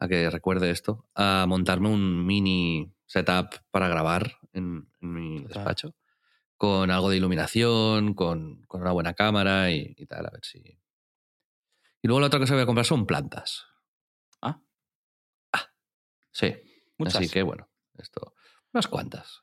[0.00, 5.48] a que recuerde esto, a montarme un mini setup para grabar en, en mi Total.
[5.54, 5.94] despacho,
[6.56, 10.60] con algo de iluminación, con, con una buena cámara y, y tal, a ver si...
[12.02, 13.66] Y luego la otra cosa que voy a comprar son plantas.
[14.42, 14.60] Ah.
[16.30, 16.54] Sí.
[16.98, 17.16] Muchas.
[17.16, 18.34] Así que bueno, esto...
[18.72, 19.42] Unas cuantas.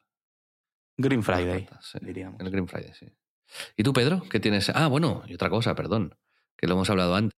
[0.98, 2.00] Green Friday, cuantas, sí.
[2.02, 2.39] diríamos.
[2.39, 3.08] El Green Friday, sí.
[3.76, 4.22] ¿Y tú, Pedro?
[4.30, 4.70] ¿Qué tienes?
[4.70, 6.18] Ah, bueno, y otra cosa, perdón,
[6.56, 7.38] que lo hemos hablado antes.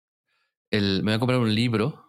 [0.71, 2.05] El, me voy a comprar un libro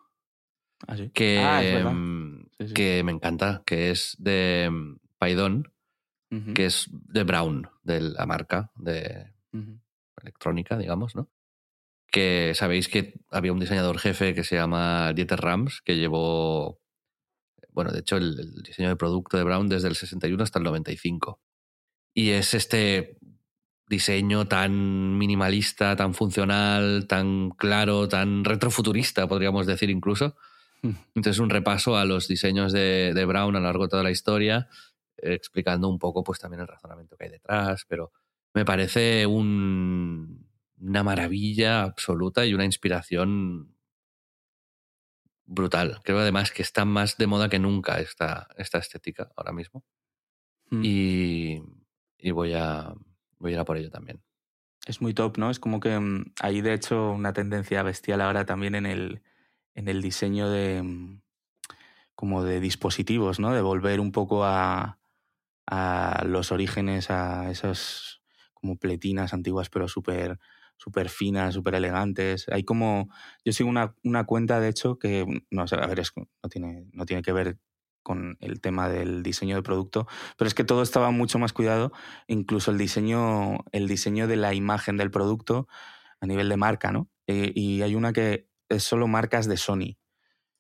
[0.88, 1.10] Ah, sí.
[1.12, 2.74] que, Ah, mm, Sí, sí.
[2.74, 5.74] que me encanta, que es de mm, Paidón,
[6.54, 9.34] que es de Brown, de la marca de
[10.22, 11.30] electrónica, digamos, ¿no?
[12.12, 16.80] Que sabéis que había un diseñador jefe que se llama Dieter Rams, que llevó
[17.78, 20.66] bueno, de hecho, el, el, diseño de producto de Brown desde el 61 hasta el
[20.66, 21.40] 95.
[22.12, 23.20] Y es este
[23.88, 30.36] diseño tan minimalista, tan funcional, tan claro, tan retrofuturista, podríamos decir incluso.
[30.82, 30.94] Hmm.
[31.14, 34.10] Entonces, un repaso a los diseños de, de Brown a lo largo de toda la
[34.10, 34.68] historia,
[35.18, 38.12] eh, explicando un poco pues también el razonamiento que hay detrás, pero
[38.56, 40.47] me parece un,
[40.80, 43.76] una maravilla absoluta y una inspiración
[45.46, 46.02] brutal.
[46.04, 49.84] Creo además que está más de moda que nunca esta, esta estética ahora mismo.
[50.70, 50.82] Mm.
[50.84, 51.64] Y,
[52.18, 52.94] y, voy, a,
[53.40, 54.22] voy a ir a por ello también.
[54.86, 55.50] Es muy top, ¿no?
[55.50, 59.22] Es como que um, hay de hecho una tendencia bestial ahora también en el,
[59.74, 61.22] en el diseño de mm,
[62.16, 63.54] como de dispositivos, ¿no?
[63.54, 65.00] De volver un poco a,
[65.66, 68.22] a los orígenes, a esas
[68.54, 70.40] como pletinas antiguas, pero súper
[70.78, 72.48] súper finas, súper elegantes.
[72.50, 73.10] Hay como.
[73.44, 75.26] Yo sigo una, una, cuenta, de hecho, que.
[75.52, 77.58] No, a ver, es, no, tiene, no tiene que ver
[78.04, 81.92] con el tema del diseño de producto, pero es que todo estaba mucho más cuidado,
[82.28, 85.68] incluso el diseño, el diseño de la imagen del producto
[86.22, 87.10] a nivel de marca, ¿no?
[87.28, 89.98] Eh, y hay una que es solo marcas de Sony.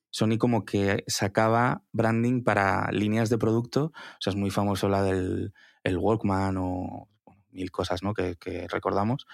[0.09, 5.01] Sony como que sacaba branding para líneas de producto, o sea, es muy famoso la
[5.03, 5.53] del
[5.83, 7.07] el Walkman o
[7.51, 8.13] mil cosas, ¿no?
[8.13, 9.25] Que recordamos,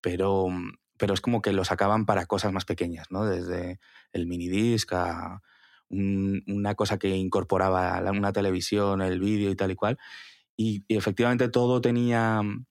[0.00, 3.24] pero, mm, pero es como que lo sacaban para cosas más pequeñas, ¿no?
[3.24, 3.80] Desde
[4.12, 5.42] el minidisc a
[5.90, 9.98] una cosa que incorporaba una televisión, el vídeo y tal y cual.
[10.56, 12.66] Y, efectivamente todo tenía mm,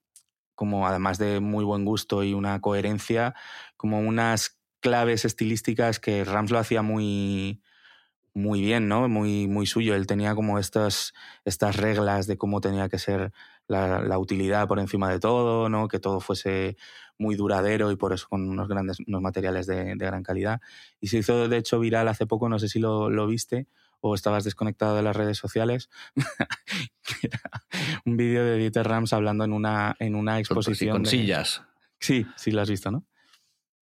[0.56, 3.36] como, además de muy buen gusto y una coherencia,
[3.78, 7.62] como unas claves estilísticas que Rams lo hacía muy,
[8.34, 9.08] muy bien, ¿no?
[9.10, 9.96] Muy, muy suyo.
[9.96, 11.14] Él tenía como estas,
[11.46, 13.34] estas reglas de cómo tenía que ser
[13.68, 15.88] la, la, utilidad por encima de todo, ¿no?
[15.88, 16.78] Que todo fuese
[17.18, 20.62] muy duradero y por eso con unos grandes unos materiales de, de gran calidad.
[21.00, 23.68] Y se hizo, de hecho, viral hace poco, no sé si lo, lo viste
[24.00, 25.90] o estabas desconectado de las redes sociales.
[28.06, 30.98] un vídeo de Dieter Rams hablando en una, en una exposición.
[30.98, 31.64] Con sillas.
[32.00, 33.06] Sí, sí lo has visto, ¿no?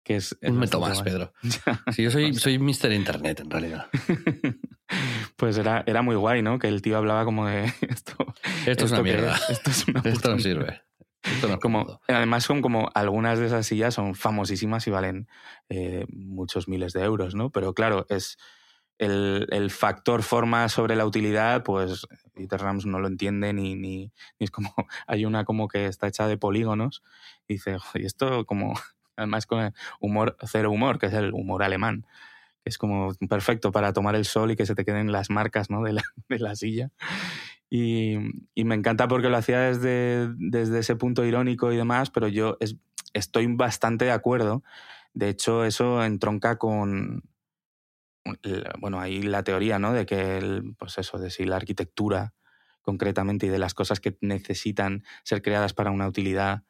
[0.03, 1.33] Que es, un me más, Pedro.
[1.93, 2.93] sí, yo soy, soy Mr.
[2.93, 3.87] Internet, en realidad.
[5.37, 6.59] pues era, era muy guay, ¿no?
[6.59, 8.17] Que el tío hablaba como de esto.
[8.67, 9.39] Esto, es una mierda.
[9.49, 10.83] esto, es una esto no sirve.
[11.23, 15.29] Esto no como, además son como algunas de esas sillas son famosísimas y valen
[15.69, 17.51] eh, muchos miles de euros, ¿no?
[17.51, 18.39] Pero claro, es
[18.99, 24.13] el, el, factor forma sobre la utilidad, pues Dieter Rams no lo entiende ni, ni,
[24.39, 24.75] ni, es como
[25.07, 27.03] hay una como que está hecha de polígonos
[27.47, 28.75] y dice, y esto como
[29.17, 32.07] además con humor, cero humor, que es el humor alemán,
[32.63, 35.71] que es como perfecto para tomar el sol y que se te queden las marcas
[35.71, 35.83] ¿no?
[35.83, 36.91] de, la, de, la, silla.
[37.69, 38.17] Y,
[38.55, 42.57] y, me encanta porque lo hacía desde, desde ese punto irónico y demás, pero yo
[42.61, 42.77] es,
[43.15, 44.63] estoy bastante de acuerdo.
[45.15, 47.23] De hecho, eso entronca con,
[48.79, 49.93] bueno, ahí la teoría, ¿no?
[49.93, 52.35] De que, el, pues eso, de si la arquitectura
[52.83, 56.65] concretamente y de las cosas que necesitan ser creadas para una utilidad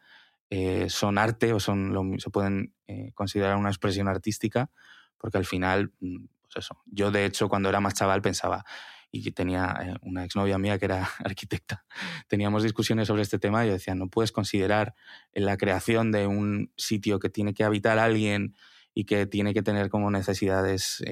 [0.54, 4.70] eh, son arte o son lo, se pueden eh, considerar una expresión artística,
[5.16, 8.62] porque al final, mm, pues eso, yo de hecho cuando era más chaval pensaba,
[9.10, 11.86] y tenía eh, una exnovia mía que era arquitecta,
[12.28, 14.94] teníamos discusiones sobre este tema y yo decía, no puedes considerar
[15.32, 18.54] la creación de un sitio que tiene que habitar alguien
[18.92, 21.02] y que tiene que tener como necesidades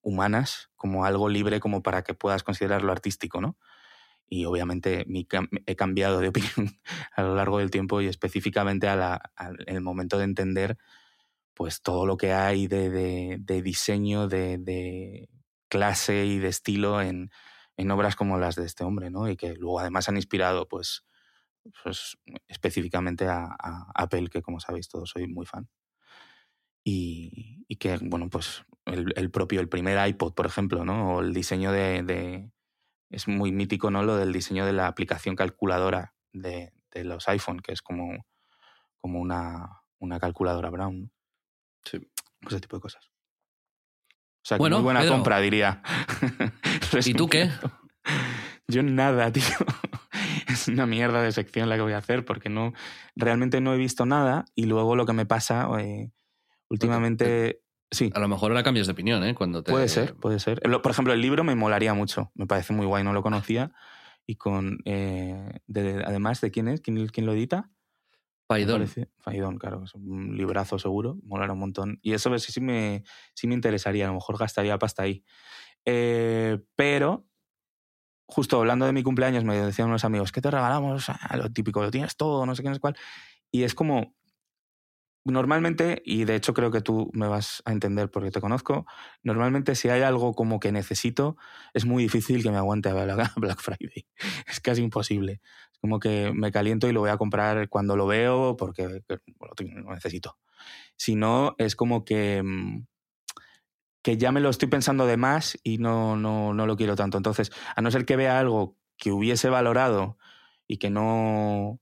[0.00, 3.56] humanas como algo libre como para que puedas considerarlo artístico, ¿no?
[4.28, 5.06] Y obviamente
[5.66, 6.78] he cambiado de opinión
[7.14, 9.20] a lo largo del tiempo y específicamente a
[9.66, 10.78] en el momento de entender
[11.54, 15.28] pues todo lo que hay de, de, diseño, de,
[15.68, 17.30] clase y de estilo en,
[17.90, 19.28] obras como las de este hombre, ¿no?
[19.28, 21.04] Y que luego además han inspirado pues,
[21.82, 25.68] pues específicamente a, a, Apple, que como sabéis todos soy muy fan.
[26.86, 31.16] Y, y que, bueno, pues el, el, propio, el primer iPod, por ejemplo, ¿no?
[31.16, 32.50] O el diseño de,
[33.10, 34.02] es muy mítico, ¿no?
[34.02, 38.24] Lo del diseño de la aplicación calculadora de, de los iPhone, que es como,
[38.98, 41.02] como una, una calculadora Brown.
[41.02, 41.10] ¿no?
[41.84, 41.98] Sí.
[42.46, 43.10] Ese tipo de cosas.
[44.44, 45.82] O sea, bueno, muy buena compra, diría.
[47.06, 47.50] ¿Y tú qué?
[48.68, 49.42] Yo nada, tío.
[50.48, 52.72] Es una mierda de sección la que voy a hacer porque no
[53.16, 56.12] realmente no he visto nada y luego lo que me pasa eh,
[56.68, 58.10] últimamente Sí.
[58.14, 59.34] A lo mejor ahora cambias de opinión, ¿eh?
[59.34, 59.70] Cuando te...
[59.70, 60.60] Puede ser, puede ser.
[60.60, 62.32] Por ejemplo, el libro me molaría mucho.
[62.34, 63.72] Me parece muy guay, no lo conocía.
[64.26, 64.78] Y con.
[64.84, 65.60] Eh,
[66.04, 66.80] además, ¿de quién es?
[66.80, 67.70] ¿Quién, quién lo edita?
[68.48, 68.86] Faidón.
[69.18, 69.84] Faidón, claro.
[69.84, 71.18] Es un librazo seguro.
[71.24, 71.98] Molará un montón.
[72.02, 74.06] Y eso sí, sí, me, sí me interesaría.
[74.06, 75.24] A lo mejor gastaría pasta ahí.
[75.84, 77.26] Eh, pero.
[78.26, 81.10] Justo hablando de mi cumpleaños, me decían unos amigos, ¿qué te regalamos?
[81.10, 82.96] Ah, lo típico, lo tienes todo, no sé qué, no sé cuál.
[83.50, 84.14] Y es como
[85.24, 88.86] normalmente, y de hecho creo que tú me vas a entender porque te conozco,
[89.22, 91.36] normalmente si hay algo como que necesito,
[91.72, 92.94] es muy difícil que me aguante a
[93.36, 94.06] Black Friday.
[94.46, 95.40] Es casi imposible.
[95.72, 99.94] Es como que me caliento y lo voy a comprar cuando lo veo porque lo
[99.94, 100.38] necesito.
[100.96, 102.86] Si no, es como que, mm,
[104.02, 107.16] que ya me lo estoy pensando de más y no, no, no lo quiero tanto.
[107.16, 110.18] Entonces, a no ser que vea algo que hubiese valorado
[110.68, 111.80] y que no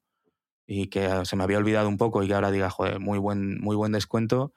[0.72, 3.60] y que se me había olvidado un poco y que ahora diga, joder, muy buen,
[3.60, 4.54] muy buen descuento,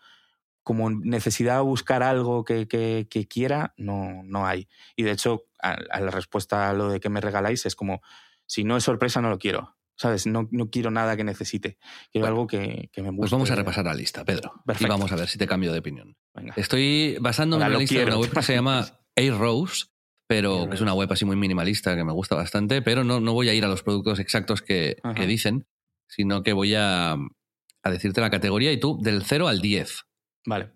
[0.63, 4.69] como necesidad de buscar algo que, que, quiera, no, no hay.
[4.95, 8.01] Y de hecho, a, la respuesta a lo de que me regaláis es como,
[8.45, 9.75] si no es sorpresa, no lo quiero.
[9.97, 10.25] ¿Sabes?
[10.25, 11.77] No, no quiero nada que necesite.
[12.11, 13.21] Quiero algo que, que, me guste.
[13.21, 14.53] Pues vamos a repasar la lista, Pedro.
[14.79, 16.17] Y vamos a ver si te cambio de opinión.
[16.57, 19.85] Estoy basándome en la lista de una web que se llama A Rose,
[20.27, 23.33] pero que es una web así muy minimalista que me gusta bastante, pero no, no
[23.33, 25.65] voy a ir a los productos exactos que, que dicen,
[26.07, 30.05] sino que voy a, a, decirte la categoría y tú del 0 al 10.
[30.45, 30.71] Vale.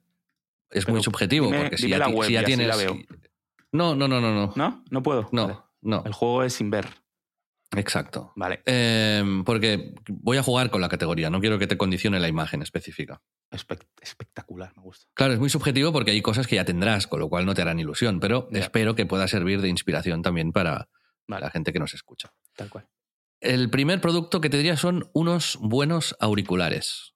[0.71, 2.75] Es muy subjetivo, porque si ya, si ya tienes...
[3.71, 4.53] No, no, no, no, no.
[4.55, 4.83] ¿No?
[4.89, 5.29] No puedo.
[5.31, 6.03] No, no.
[6.05, 6.87] El juego es sin ver.
[7.75, 8.33] Exacto.
[8.35, 8.61] Vale.
[8.65, 12.61] Em, porque voy a jugar con la categoría, no quiero que te condicione la imagen
[12.61, 13.21] específica.
[14.01, 15.05] espectacular, me gusta.
[15.13, 17.61] Claro, es muy subjetivo porque hay cosas que ya tendrás, con lo cual no te
[17.61, 20.89] harán ilusión, pero espero que pueda servir de inspiración también para
[21.27, 22.33] la gente que nos escucha.
[22.55, 22.87] Tal cual.
[23.41, 27.13] El primer producto que te diría son unos buenos auriculares.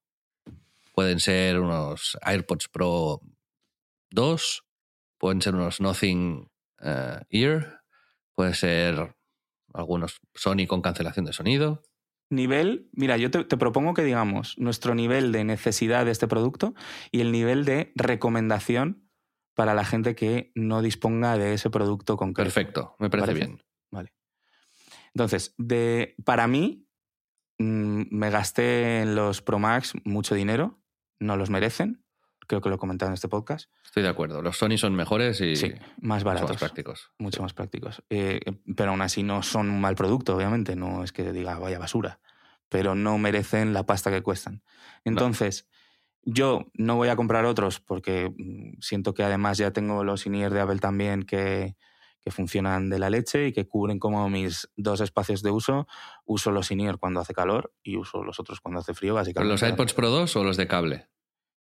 [0.93, 3.19] Pueden ser unos AirPods Pro
[4.11, 4.63] 2,
[5.17, 6.49] pueden ser unos Nothing
[6.81, 7.81] eh, Ear,
[8.35, 9.15] puede ser
[9.73, 11.81] algunos Sony con cancelación de sonido.
[12.29, 16.73] Nivel, mira, yo te, propongo que digamos nuestro nivel de necesidad de este producto
[17.11, 19.09] y el nivel de recomendación
[19.55, 22.45] para la gente que no disponga de ese producto concreto.
[22.45, 23.61] Perfecto, me parece bien.
[23.91, 24.13] Vale.
[25.13, 26.87] Entonces, de, para mí,
[27.59, 30.79] mm, me gasté en los Pro Max mucho dinero,
[31.19, 32.03] no los merecen,
[32.47, 33.69] creo que lo he comentado en este podcast.
[33.85, 36.49] Estoy de acuerdo, los Sony son mejores y sí, más baratos.
[36.49, 37.11] más prácticos.
[37.19, 38.03] Mucho más prácticos.
[38.09, 38.39] Eh,
[38.75, 42.19] pero aún así no son un mal producto, obviamente, no es que diga vaya basura,
[42.69, 44.63] pero no merecen la pasta que cuestan.
[45.03, 45.67] Entonces...
[46.25, 50.31] Yo no voy a comprar otros porque mm, siento que además ya tengo los in
[50.31, 51.75] de Apple también que,
[52.23, 55.87] que funcionan de la leche y que cubren como mis dos espacios de uso.
[56.25, 59.51] Uso los in cuando hace calor y uso los otros cuando hace frío, básicamente.
[59.51, 61.09] ¿Los AirPods Pro 2 o los de cable?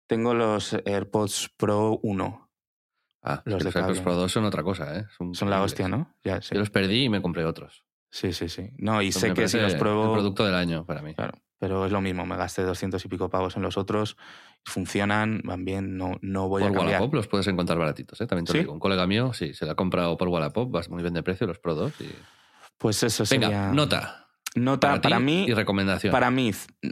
[0.07, 2.51] Tengo los AirPods Pro 1.
[3.22, 5.07] Ah, los, de AirPods Pro 2 son otra cosa, ¿eh?
[5.33, 6.14] Son, la hostia, ¿no?
[6.25, 7.85] Ya, Yo los perdí y me compré otros.
[8.11, 8.70] Sí, sí, sí.
[8.77, 10.07] No, y sé que si los pruebo...
[10.07, 11.14] El producto del año para mí.
[11.14, 12.27] Claro, pero es lo mismo.
[12.27, 14.16] Me gasté 200 y pico pavos en los otros.
[14.64, 16.83] Funcionan, van bien, no, no voy a cambiar.
[16.83, 18.27] Por Wallapop los puedes encontrar baratitos, ¿eh?
[18.27, 18.72] También te digo.
[18.72, 21.46] Un colega mío, sí, se la ha comprado por Wallapop, vas muy bien de precio
[21.46, 22.11] los Pro 2 y...
[22.79, 23.48] Pues eso sería...
[23.48, 24.27] Venga, nota.
[24.57, 25.44] Nota para, mí.
[25.46, 26.11] Y recomendación.
[26.11, 26.51] Para mí,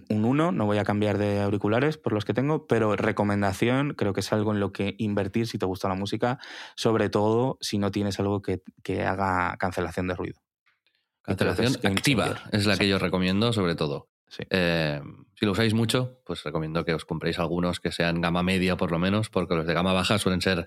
[0.09, 4.13] un 1, no voy a cambiar de auriculares por los que tengo, pero recomendación, creo
[4.13, 6.39] que es algo en lo que invertir si te gusta la música,
[6.77, 10.41] sobre todo si no tienes algo que, que haga cancelación de ruido.
[11.23, 14.07] Cancelación activa es la que yo recomiendo, sobre todo.
[14.51, 15.01] Eh,
[15.35, 18.93] si lo usáis mucho, pues recomiendo que os compréis algunos que sean gama media por
[18.93, 20.67] lo menos, porque los de gama baja suelen ser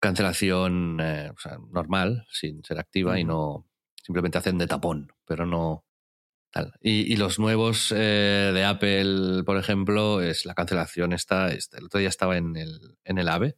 [0.00, 1.32] cancelación eh,
[1.70, 3.68] normal, sin ser activa, y no
[4.02, 5.84] simplemente hacen de tapón, pero no
[6.50, 6.74] tal.
[6.80, 12.00] Y, los nuevos eh, de Apple, por ejemplo, es la cancelación está, este, el otro
[12.00, 13.56] día estaba en el, en el AVE,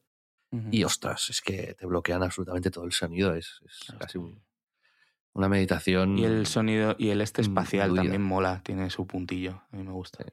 [0.71, 3.59] y ostras, es que te bloquean absolutamente todo el sonido, es,
[3.99, 4.19] casi
[5.35, 6.19] una meditación.
[6.19, 9.63] Y el sonido y el este espacial también mola, tiene su puntillo.
[9.71, 10.25] A mí me gusta.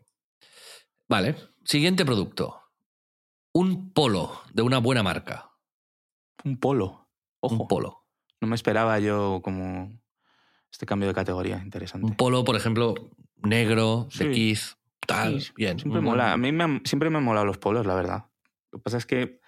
[1.10, 1.36] Vale.
[1.66, 2.62] Siguiente producto.
[3.54, 5.52] Un polo de una buena marca.
[6.44, 7.10] Un polo.
[7.42, 7.56] Ojo.
[7.56, 8.06] Un polo.
[8.40, 10.00] No me esperaba yo como
[10.72, 11.62] este cambio de categoría.
[11.64, 12.08] Interesante.
[12.08, 12.96] Un polo, por ejemplo,
[13.38, 15.44] negro, de Keith, tal.
[15.56, 15.80] bien.
[15.80, 16.32] Siempre mola.
[16.32, 18.26] A mí me siempre me han molado los polos, la verdad.
[18.72, 19.42] Lo que pasa es que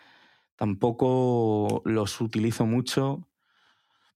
[0.55, 3.27] tampoco los utilizo mucho.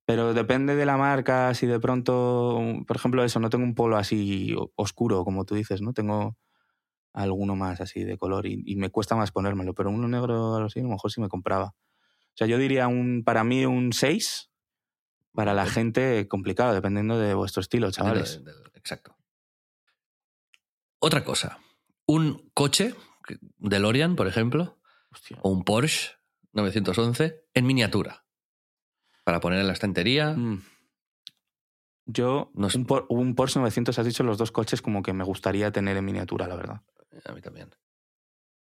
[0.07, 3.97] Pero depende de la marca, si de pronto, por ejemplo, eso, no tengo un polo
[3.97, 5.91] así oscuro, como tú dices, ¿no?
[5.91, 6.37] Tengo
[7.11, 10.83] alguno más así de color y, me cuesta más ponérmelo, pero uno negro así a
[10.83, 11.75] lo mejor sí me compraba.
[11.75, 14.49] O sea, yo diría un, para mí un 6,
[15.33, 18.41] para la gente complicado, dependiendo de vuestro estilo, chavales.
[18.75, 19.17] exacto.
[20.99, 21.59] Otra cosa,
[22.05, 22.95] un coche,
[23.57, 24.79] DeLorean, por ejemplo,
[25.41, 26.11] o un Porsche
[26.53, 28.25] 911 en miniatura,
[29.27, 30.35] para poner en la estantería.
[30.37, 30.61] Mm.
[32.05, 35.97] Yo, un, un, Porsche 900, has dicho los dos coches como que me gustaría tener
[35.97, 36.81] en miniatura, la verdad.
[37.25, 37.75] A mí también.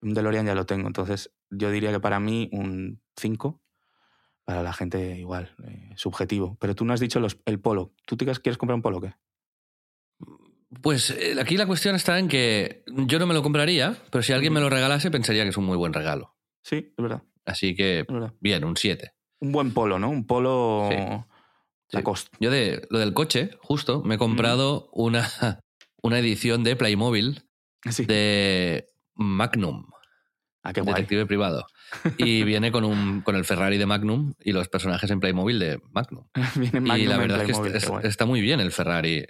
[0.02, 3.62] Un DeLorean ya lo tengo, entonces yo diría que para mí un 5,
[4.44, 6.58] para la gente igual, eh, subjetivo.
[6.60, 7.94] Pero tú no has dicho los, el polo.
[8.04, 9.14] ¿Tú te quieres comprar un polo o qué?
[10.82, 14.34] Pues eh, aquí la cuestión está en que yo no me lo compraría, pero si
[14.34, 16.36] alguien me lo regalase pensaría que es un muy buen regalo.
[16.62, 17.22] Sí, es verdad.
[17.46, 18.34] Así que, verdad.
[18.40, 19.14] bien, un 7.
[19.40, 20.10] Un buen polo, ¿no?
[20.10, 20.96] Un polo Sí.
[21.96, 22.30] Lacoste.
[22.40, 25.28] Yo de lo del coche, justo, me he comprado una,
[26.02, 27.42] una edición de Playmobil
[27.90, 28.04] Sí.
[28.04, 29.86] de Magnum,
[30.62, 30.94] Ah, qué guay.
[30.94, 31.66] detective privado.
[32.18, 35.80] Y viene con, un, con el Ferrari de Magnum y los personajes en Playmobil de
[35.90, 36.26] Magnum.
[36.56, 37.58] Viene y la en verdad es
[37.98, 39.24] que está muy bien el Ferrari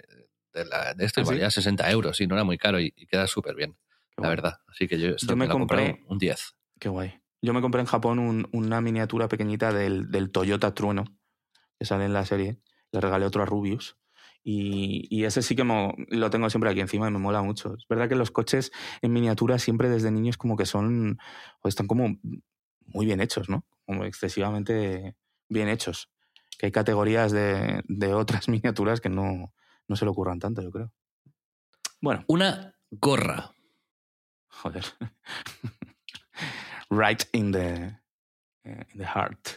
[0.53, 1.31] de, la- de esto, ¿Ah, y sí?
[1.31, 3.71] valía 60 euros y no era muy caro y, y queda súper bien,
[4.15, 4.29] Qué la guay.
[4.35, 4.59] verdad.
[4.67, 6.53] Así que yo, esto Yo me comprado compré- un 10.
[6.79, 7.20] Qué guay.
[7.41, 11.05] Yo me compré en Japón un- una miniatura pequeñita del, del Toyota Trueno,
[11.79, 12.59] que sale en la serie.
[12.91, 13.97] Le regalé otro a Rubius.
[14.43, 17.75] Y, y ese sí que mo- lo tengo siempre aquí encima y me mola mucho.
[17.75, 21.17] Es verdad que los coches en miniatura siempre desde niños como que son,
[21.61, 22.17] o están como
[22.87, 23.65] muy bien hechos, ¿no?
[23.85, 25.15] Como excesivamente
[25.47, 26.09] bien hechos.
[26.57, 29.53] Que hay categorías de, de otras miniaturas que no,
[29.87, 30.91] no se le ocurran tanto, yo creo.
[32.01, 33.51] Bueno, Una gorra.
[34.47, 34.83] joder.
[36.91, 37.97] right in the,
[38.63, 39.47] eh, in the heart.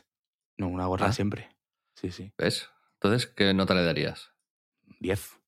[0.57, 1.13] No, una gorra Ah.
[1.13, 1.51] siempre.
[1.97, 2.33] Sí, sí.
[2.39, 2.71] ¿Ves?
[2.95, 4.33] Entonces, ¿qué nota le darías?
[5.01, 5.39] 10.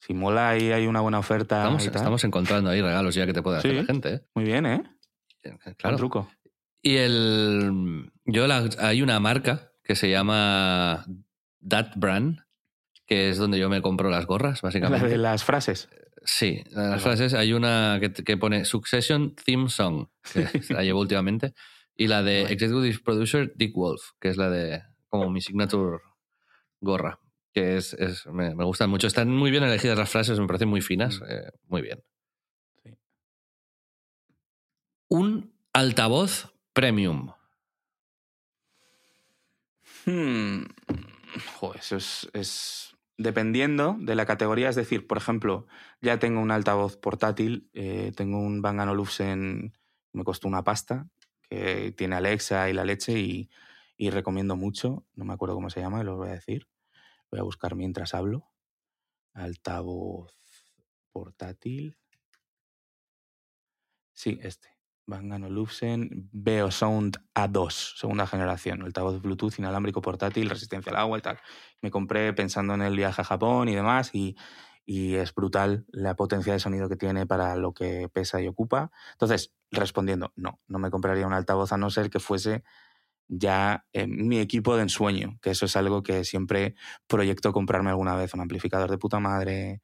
[0.00, 1.96] Si mola y hay una buena oferta Estamos, y tal.
[1.96, 3.76] estamos encontrando ahí regalos ya que te puede hacer Sí.
[3.78, 4.14] la gente.
[4.14, 4.26] ¿eh?
[4.34, 4.82] Muy bien, ¿eh?
[5.42, 5.66] Claro.
[5.82, 6.30] Buen truco.
[6.82, 8.10] Y el.
[8.26, 11.06] Yo la- hay una marca que se llama
[11.66, 12.40] That Brand,
[13.06, 15.08] que es donde yo me compro las gorras, La básicamente.
[15.08, 15.88] de las frases.
[16.26, 21.00] Sí, de las frases hay una que, que pone Succession Theme Song, que la llevo
[21.00, 21.52] últimamente,
[21.94, 22.42] y la de.
[22.44, 25.98] Executive Producer Dick Wolf, que es la de como mi signature
[26.80, 27.20] gorra,
[27.52, 29.06] que es, es- me, me gustan mucho.
[29.06, 31.24] Están muy bien elegidas las frases, me parecen muy finas, Mm.
[31.28, 32.02] eh, muy bien.
[32.82, 32.90] Sí.
[35.08, 37.32] Un altavoz premium.
[40.06, 40.64] Hmm.
[41.56, 45.66] Joder, eso es, es- Dependiendo de la categoría, es decir, por ejemplo,
[46.00, 49.72] ya tengo un altavoz portátil, eh, tengo un Bang Olufsen,
[50.12, 51.08] me costó una pasta,
[51.48, 53.50] que tiene Alexa y la leche y,
[53.96, 56.66] y recomiendo mucho, no me acuerdo cómo se llama, lo voy a decir,
[57.30, 58.50] voy a buscar mientras hablo.
[59.34, 60.36] Altavoz
[61.12, 61.96] portátil.
[64.12, 64.73] Sí, este.
[65.06, 71.38] Bang Olufsen Beosound A2, segunda generación, altavoz Bluetooth inalámbrico portátil, resistencia al agua y tal.
[71.82, 74.36] Me compré pensando en el viaje a Japón y demás y,
[74.86, 78.90] y es brutal la potencia de sonido que tiene para lo que pesa y ocupa.
[79.12, 82.64] Entonces, respondiendo, no, no me compraría un altavoz a no ser que fuese
[83.28, 86.74] ya eh, mi equipo de ensueño, que eso es algo que siempre
[87.06, 89.82] proyecto comprarme alguna vez, un amplificador de puta madre,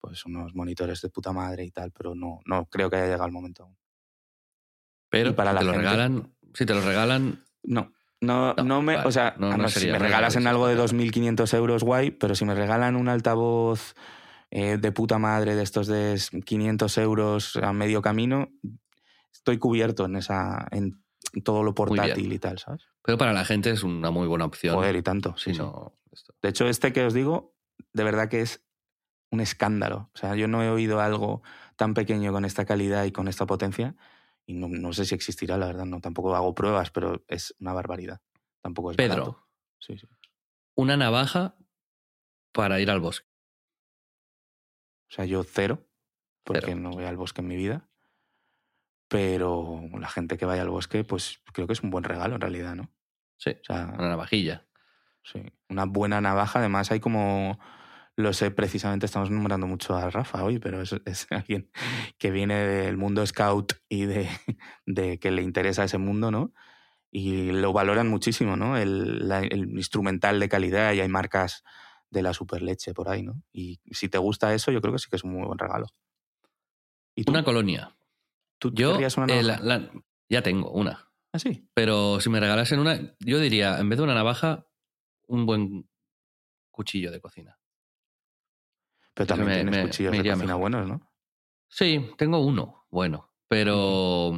[0.00, 3.26] pues unos monitores de puta madre y tal, pero no, no creo que haya llegado
[3.26, 3.81] el momento aún.
[5.12, 8.64] Pero Y para si la te lo regalan, si te lo regalan, No, no, No,
[8.64, 8.96] no me.
[8.96, 10.96] vale, o sea, no- a no si me un regalas en regalo, algo de sí,
[10.96, 13.94] 2.500 euros, guay, pero si me regalan un altavoz
[14.50, 18.48] eh, de puta madre de estos de 500 euros a medio camino,
[19.32, 21.04] estoy cubierto en esa en
[21.44, 22.82] todo lo portátil y tal, ¿sabes?
[23.04, 24.74] pero para la gente es una muy buena opción.
[24.76, 25.34] Joder, y tanto.
[25.36, 25.58] si sí, sí.
[25.60, 26.34] no, esto.
[26.42, 27.54] De hecho, este que os digo,
[27.92, 28.62] de verdad que es
[29.30, 30.10] un escándalo.
[30.14, 31.42] O sea, yo no he oído algo
[31.76, 33.94] tan pequeño con esta calidad y con esta potencia.
[34.46, 35.84] Y no, no sé si existirá, la verdad.
[35.84, 38.20] No, tampoco hago pruebas, pero es una barbaridad.
[38.60, 39.48] Tampoco es Pedro, barato.
[39.78, 40.06] Sí, sí.
[40.74, 41.56] una navaja
[42.52, 43.26] para ir al bosque.
[45.10, 45.86] O sea, yo cero,
[46.44, 46.80] porque Cero.
[46.80, 47.88] no voy al bosque en mi vida.
[49.08, 52.40] Pero la gente que vaya al bosque, pues creo que es un buen regalo en
[52.40, 52.90] realidad, ¿no?
[53.36, 54.66] Sí, O sea, una navajilla.
[55.22, 56.58] sí, una buena navaja.
[56.60, 57.58] Además, hay como.
[58.16, 61.70] Lo sé, precisamente estamos nombrando mucho a Rafa hoy, pero es, es alguien
[62.18, 64.28] que viene del mundo scout y de,
[64.86, 66.52] de que le interesa ese mundo, ¿no?
[67.10, 68.76] Y lo valoran muchísimo, ¿no?
[68.76, 71.62] El, la- el instrumental de calidad y hay marcas
[72.10, 73.42] de la superleche por ahí, ¿no?
[73.52, 75.86] Y si te gusta eso, yo creo que sí que es un muy buen regalo.
[77.14, 77.32] ¿Y tú?
[77.32, 77.96] Una colonia.
[78.58, 79.08] ¿Tú Yo una eh,
[79.42, 79.42] navaja?
[79.42, 79.90] la- la-
[80.28, 81.10] ya tengo una.
[81.32, 81.66] ¿Ah, sí?
[81.74, 84.66] Pero si me regalasen una, yo diría, en vez de una navaja,
[85.26, 85.88] un buen
[86.70, 87.58] cuchillo de cocina.
[89.14, 90.60] Pero también me- tienes me- cuchillos me de cocina mejor.
[90.60, 91.12] buenos, ¿no?
[91.68, 94.32] Sí, tengo uno, bueno, pero,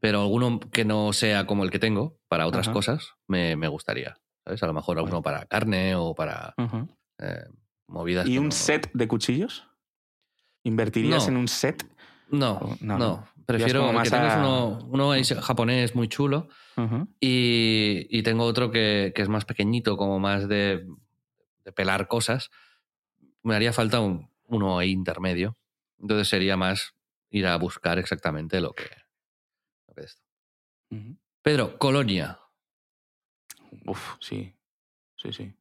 [0.00, 2.72] pero alguno que no sea como el que tengo para otras Ajá.
[2.74, 4.18] cosas me, me gustaría.
[4.44, 4.62] ¿Sabes?
[4.62, 6.54] A lo mejor alguno para carne o para
[7.18, 7.44] eh,
[7.86, 8.26] movidas.
[8.26, 9.66] ¿Y un no- set de cuchillos?
[10.64, 11.28] ¿Invertirías No.
[11.32, 11.86] en un set?
[12.30, 13.26] No, no.
[13.46, 16.48] Prefiero más que tengo es a- uno, uno ahí japonés muy chulo
[17.18, 20.86] y, y tengo otro que, que es más pequeñito, como más de,
[21.64, 22.50] de pelar cosas.
[23.42, 25.56] Me haría falta un- uno ahí intermedio.
[25.98, 26.94] Entonces sería más
[27.30, 28.88] ir a buscar exactamente lo que,
[29.88, 30.22] lo que es esto.
[31.42, 32.38] Pedro, Colonia.
[33.86, 34.54] Uf, sí.
[35.16, 35.54] Sí, sí.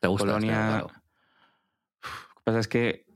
[0.00, 0.26] ¿Te gusta?
[0.26, 0.78] Colonia.
[0.78, 3.06] Lo que pasa es que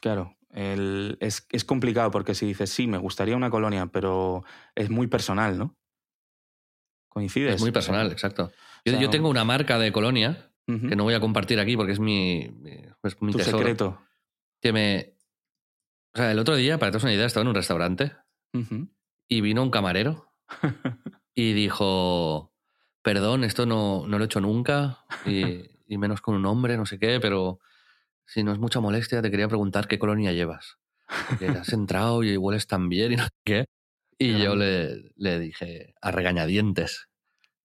[0.00, 4.90] Claro, el- es, es complicado porque si dices, sí, me gustaría una colonia, pero es
[4.90, 5.78] muy personal, ¿no?
[7.08, 7.54] Coincides.
[7.54, 8.52] Es muy personal, exacto.
[8.84, 10.88] Yo, sea, yo tengo una marca de colonia Ujú.
[10.88, 13.58] que no voy a compartir aquí porque es mi, mi- es mi Tu tesoro.
[13.58, 14.00] secreto.
[14.60, 15.14] Que me.
[16.14, 18.12] O sea, el otro día, para que te hagas una idea, estaba en un restaurante
[18.52, 18.88] Ujú.
[19.28, 20.32] y vino un camarero
[21.34, 22.52] y dijo:
[23.02, 25.42] Perdón, esto no, no lo he hecho nunca y,
[25.86, 27.58] y menos con un hombre, no sé qué, pero
[28.26, 30.78] si no es mucha molestia, te quería preguntar qué colonia llevas.
[31.38, 33.64] Que has entrado y hueles tan bien y no sé qué.
[34.18, 37.08] Y yo le, le dije, a regañadientes,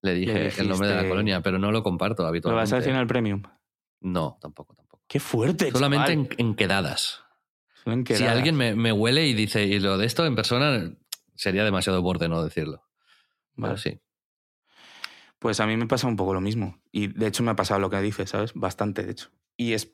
[0.02, 2.62] le dije el nombre de la colonia, pero no lo comparto ¿Lo habitualmente.
[2.64, 3.44] vas a decir en el premium?
[4.02, 5.04] No, tampoco, tampoco.
[5.08, 5.72] ¡Qué fuerte!
[5.72, 7.24] Solamente en, en quedadas.
[8.06, 10.92] Si alguien me, me huele y dice, y lo de esto en persona,
[11.36, 12.84] sería demasiado borde no decirlo.
[13.56, 13.78] Pero Vale.
[13.78, 14.00] sí.
[15.40, 16.80] Pues a mí me pasa un poco lo mismo.
[16.92, 18.54] Y de hecho me ha pasado lo que dices, ¿sabes?
[18.56, 19.30] Bastante, de hecho.
[19.56, 19.92] Y es.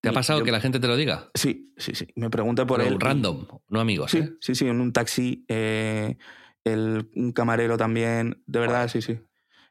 [0.00, 1.30] ¿Te ha pasado yo- que la gente te lo diga?
[1.34, 2.08] Sí, sí, sí.
[2.16, 3.00] Me pregunta por Pero él.
[3.00, 4.30] random, no amigos, Sí, ¿eh?
[4.40, 6.16] sí, sí, en un taxi, eh,
[6.64, 9.18] el, un camarero también, de verdad, sí, sí.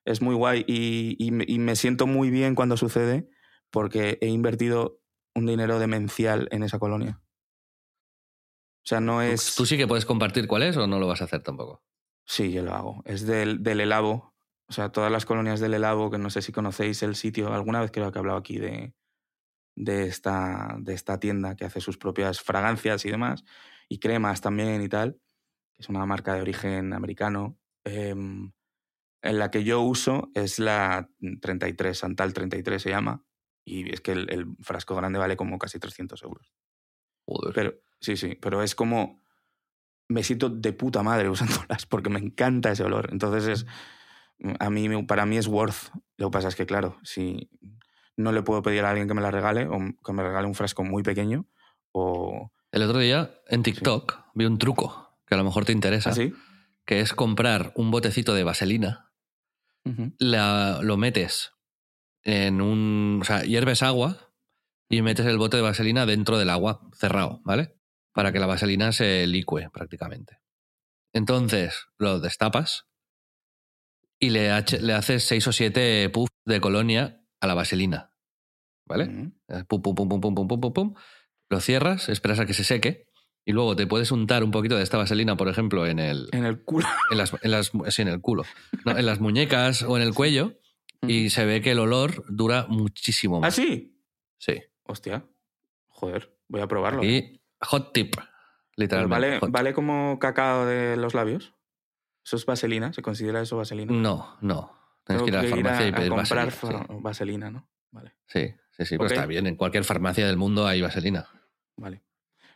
[0.05, 3.29] Es muy guay y, y me, y me siento muy bien cuando sucede
[3.69, 4.99] porque he invertido
[5.35, 7.21] un dinero demencial en esa colonia.
[8.83, 9.55] O sea, no ¿Tú- es...
[9.55, 11.83] ¿Tú sí que puedes compartir cuál es o no lo vas a hacer tampoco?
[12.25, 13.01] Sí, yo lo hago.
[13.05, 14.35] Es del, del Elabo.
[14.67, 17.81] O sea, todas las colonias del Elabo, que no sé si conocéis el sitio, alguna
[17.81, 18.93] vez creo que he hablado aquí de,
[19.75, 23.43] de, esta, de esta tienda que hace sus propias fragancias y demás,
[23.89, 25.13] y cremas también y tal,
[25.75, 27.57] que es una marca de origen americano.
[27.83, 28.51] em,
[29.21, 31.09] en la que yo uso es la
[31.41, 33.23] 33, Santal 33 se llama,
[33.65, 36.53] y es que el, el frasco grande vale como casi 300 euros.
[37.25, 37.53] Joder.
[37.53, 39.21] Pero, sí, sí, pero es como.
[40.07, 43.09] Me siento de puta madre usándolas porque me encanta ese olor.
[43.11, 43.65] Entonces es.
[44.59, 45.91] A mí, para mí es worth.
[46.17, 47.49] Lo que pasa es que, claro, si
[48.15, 50.55] no le puedo pedir a alguien que me la regale o que me regale un
[50.55, 51.45] frasco muy pequeño
[51.91, 52.51] o.
[52.71, 56.33] El otro día en TikTok vi un truco que a lo mejor te interesa, ¿Así?
[56.85, 59.08] que es comprar un botecito de vaselina,
[60.19, 61.51] La- lo metes
[62.23, 63.19] en un...
[63.21, 64.33] O sea, hierves agua
[64.89, 67.75] y metes el bote de vaselina dentro del agua, cerrado, ¿vale?
[68.13, 70.39] Para que la vaselina se licue prácticamente.
[71.13, 72.85] Entonces lo destapas
[74.19, 74.49] y le,
[74.81, 78.13] le haces seis o siete puffs de colonia a la vaselina,
[78.87, 79.05] ¿vale?
[79.47, 80.93] Eh, Pum, pum, pum, pum, pum, pum, pum, pum, pum.
[81.49, 83.07] Lo cierras, esperas a que se seque
[83.49, 86.45] y luego te puedes untar un poquito de esta vaselina, por ejemplo, en el, En
[86.45, 86.87] el culo.
[87.09, 88.43] en las, en las- sí, en el culo,
[88.85, 90.53] No, en las muñecas o en el cuello
[91.07, 93.55] y se ve que el olor dura muchísimo ¿Ah, más.
[93.55, 93.99] sí?
[94.37, 94.61] Sí.
[94.83, 95.25] Hostia.
[95.87, 97.03] Joder, voy a probarlo.
[97.03, 98.13] Y hot tip,
[98.75, 99.27] literalmente.
[99.27, 101.55] ¿Vale, hot ¿Vale como cacao de los labios?
[102.23, 102.93] ¿Eso es vaselina?
[102.93, 103.91] ¿Se considera eso vaselina?
[103.93, 104.77] No, no.
[105.05, 106.85] Tienes que ir a la farmacia y pedir comprar vaselina.
[106.85, 107.67] fa- vaselina, ¿no?
[107.89, 108.13] Vale.
[108.27, 109.47] Sí, sí, sí, sí, pero está bien.
[109.47, 111.27] En cualquier farmacia del mundo hay vaselina.
[111.77, 112.03] Vale.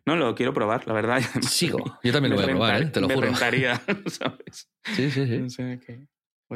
[0.06, 1.22] No, lo quiero probar, la verdad.
[1.42, 1.80] Sigo.
[2.04, 2.86] Yo también lo voy a probar, ¿eh?
[2.88, 3.28] te lo me juro.
[3.28, 4.70] rentaría, ¿sabes?
[4.96, 5.38] Sí, sí, sí.
[5.38, 5.80] No sé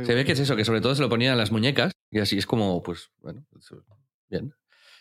[0.04, 2.20] Se ve que es eso, que sobre todo se lo ponía en las muñecas y
[2.20, 3.46] así es como, pues, bueno,
[4.30, 4.54] bien.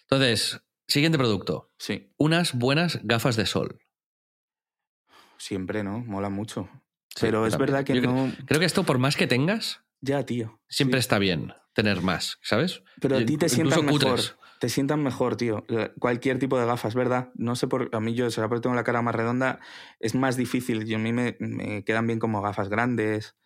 [0.02, 1.72] Entonces, siguiente producto.
[1.78, 3.80] Sí, Unas buenas gafas de sol.
[5.38, 5.98] siempre, ¿no?
[6.00, 6.68] Mola mucho.
[7.14, 8.32] Sí, Pero es verdad que Yo no...
[8.46, 10.60] Creo que esto, por más que tengas, Ya, tío.
[10.68, 11.04] siempre Sí.
[11.04, 12.82] está bien tener más, ¿sabes?
[13.00, 14.00] Pero a ti te sientan mejor.
[14.00, 14.34] cutres.
[14.60, 15.64] Te sientan mejor, tío.
[15.98, 17.30] Cualquier tipo de gafas, ¿verdad?
[17.34, 17.90] No sé por.
[17.94, 19.60] A mí yo, será porque tengo la cara más redonda,
[20.00, 20.86] es más difícil.
[20.86, 23.36] Yo, a mí me, me quedan bien como gafas grandes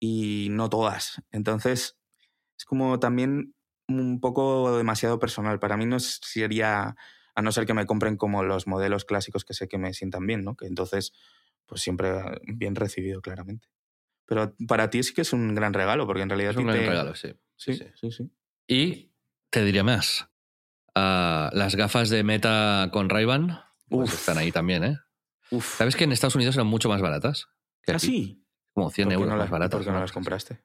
[0.00, 1.22] y no todas.
[1.30, 1.98] Entonces,
[2.58, 3.54] es como también
[3.88, 5.58] un poco demasiado personal.
[5.58, 6.96] Para mí no sería.
[7.34, 10.26] A no ser que me compren como los modelos clásicos que sé que me sientan
[10.26, 10.56] bien, ¿no?
[10.56, 11.12] Que entonces,
[11.66, 12.10] pues siempre
[12.46, 13.68] bien recibido, claramente.
[14.24, 16.78] Pero para ti sí que es un gran regalo, porque en realidad Es un gran
[16.78, 17.34] te- regalo, sí.
[17.56, 17.84] Sí, sí.
[17.94, 18.30] sí, sí.
[18.66, 19.12] Y
[19.50, 20.28] te diría más.
[20.96, 24.98] Las gafas de Meta con Ray-Ban pues están ahí también, ¿eh?
[25.50, 25.76] Uf.
[25.78, 27.46] ¿Sabes que en Estados Unidos eran mucho más baratas?
[27.82, 28.06] que ¿Ah, aquí?
[28.06, 28.42] sí?
[28.72, 29.78] Como 100 ¿Por qué euros no más baratas.
[29.78, 30.58] ¿Por qué no las compraste?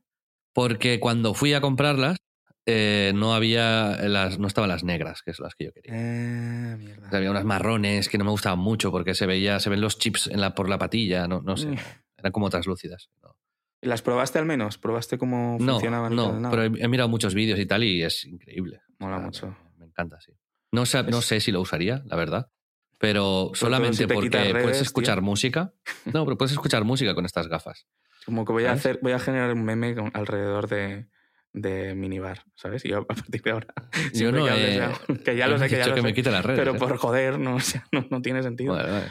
[0.53, 2.17] Porque cuando fui a comprarlas,
[2.65, 5.93] eh, no había las, no estaban las negras, que son las que yo quería.
[5.95, 7.09] Eh, mierda.
[7.15, 10.27] Había unas marrones que no me gustaban mucho porque se veía, se ven los chips
[10.27, 11.75] en la, por la patilla, no, no sé, Mm.
[11.75, 11.81] no,
[12.17, 13.09] eran como translúcidas.
[13.21, 13.37] No,
[13.81, 14.77] ¿Las probaste al menos?
[14.77, 16.15] ¿Probaste cómo no, funcionaban?
[16.15, 16.33] no?
[16.39, 16.49] Nada.
[16.55, 18.81] pero he, he mirado muchos vídeos y tal y es increíble.
[18.99, 19.57] Mola O sea, mucho.
[19.91, 20.31] Encanta, sí.
[20.71, 22.49] No, sé, no sé si lo usaría, la verdad.
[22.97, 24.83] Pero solamente si porque redes, puedes tío.
[24.83, 25.73] escuchar música.
[26.13, 27.87] No, pero puedes escuchar música con estas gafas.
[28.25, 31.07] Como que voy a hacer, voy a generar un meme alrededor de,
[31.53, 32.85] de minibar, ¿sabes?
[32.85, 33.67] Y yo a partir de ahora.
[34.13, 34.93] Yo no que ya-
[35.25, 36.59] que ya lo sé, que ya lo que sé, me quite las redes.
[36.59, 36.79] Pero ¿eh?
[36.79, 38.73] por joder, no, o sea, no, no tiene sentido.
[38.75, 39.07] Vale, vale.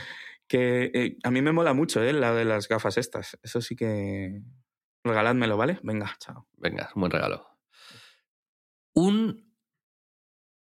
[0.46, 2.12] Que eh, a mí me mola mucho, ¿eh?
[2.12, 3.38] La de las gafas estas.
[3.42, 4.40] Eso sí que.
[5.04, 5.80] Regaládmelo, ¿vale?
[5.82, 6.46] Venga, chao.
[6.56, 7.46] Venga, un buen regalo.
[8.94, 9.49] Un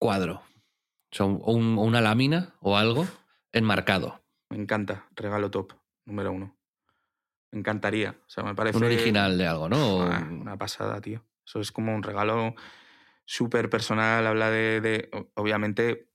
[0.03, 0.43] cuadro
[1.13, 3.07] Son un- una lámina o algo
[3.53, 4.21] enmarcado.
[4.49, 5.07] Me encanta.
[5.15, 5.75] Regalo top,
[6.07, 6.57] número uno.
[7.53, 8.17] Me encantaría.
[8.27, 8.79] O sea, me parece.
[8.79, 9.99] Un original de algo, ¿no?
[9.99, 11.23] Una pasada, tío.
[11.47, 12.55] Eso es como un regalo
[13.27, 14.27] súper personal.
[14.27, 16.09] Habla de, de- Obviamente,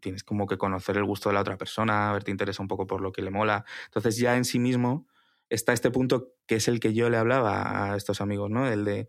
[0.00, 3.00] tienes como que conocer el gusto de la otra persona, verte interesa un poco por
[3.00, 3.64] lo que le mola.
[3.86, 5.06] Entonces, ya en sí mismo
[5.50, 8.68] está este punto que es el que yo le hablaba a estos amigos, ¿no?
[8.68, 9.08] El de.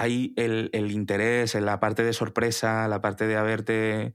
[0.00, 4.14] Hay el, el interés, en la parte de sorpresa, la parte de haberte.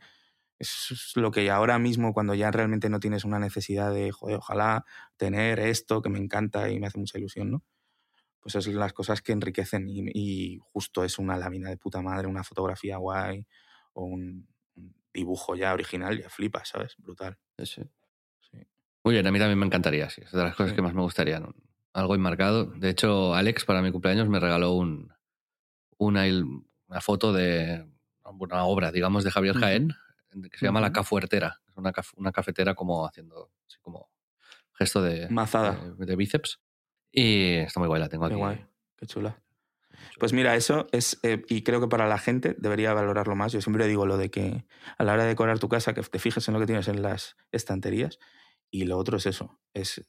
[0.58, 4.86] Es lo que ahora mismo, cuando ya realmente no tienes una necesidad de, joder, ojalá
[5.18, 7.64] tener esto que me encanta y me hace mucha ilusión, ¿no?
[8.40, 12.28] Pues es las cosas que enriquecen y, y justo es una lámina de puta madre,
[12.28, 13.46] una fotografía guay
[13.94, 14.48] o un,
[15.16, 16.96] dibujo ya original, ya flipas, ¿sabes?
[16.98, 17.38] Brutal.
[17.58, 17.82] Sí,
[18.52, 18.58] sí.
[19.04, 20.22] Muy bien, a mí también me encantaría, sí.
[20.24, 20.76] Es de las cosas Sí.
[20.76, 21.54] que más me gustarían.
[21.94, 22.66] Algo enmarcado.
[22.66, 25.15] De hecho, Alex, para mi cumpleaños, me regaló un,
[25.98, 26.24] una,
[27.02, 27.86] foto de
[28.24, 29.56] una obra, digamos, de Javier.
[29.56, 29.94] Jaén,
[30.52, 30.92] que se llama La.
[30.92, 31.62] Cafuertera.
[31.68, 34.10] Es una, caf- una cafetera como haciendo así como
[34.74, 35.76] gesto de, Mazada.
[35.98, 36.60] de, de bíceps.
[37.12, 38.40] Y está muy guay, la tengo Qué aquí.
[38.42, 38.66] guay,
[38.98, 39.42] qué chula.
[40.20, 43.54] Pues mira, eso es, eh, y creo que para la gente debería valorarlo más.
[43.54, 44.66] Yo siempre digo lo de que
[44.98, 47.02] a la hora de decorar tu casa, que te fijes en lo que tienes en
[47.02, 48.20] las estanterías.
[48.70, 50.06] Y lo otro es eso, es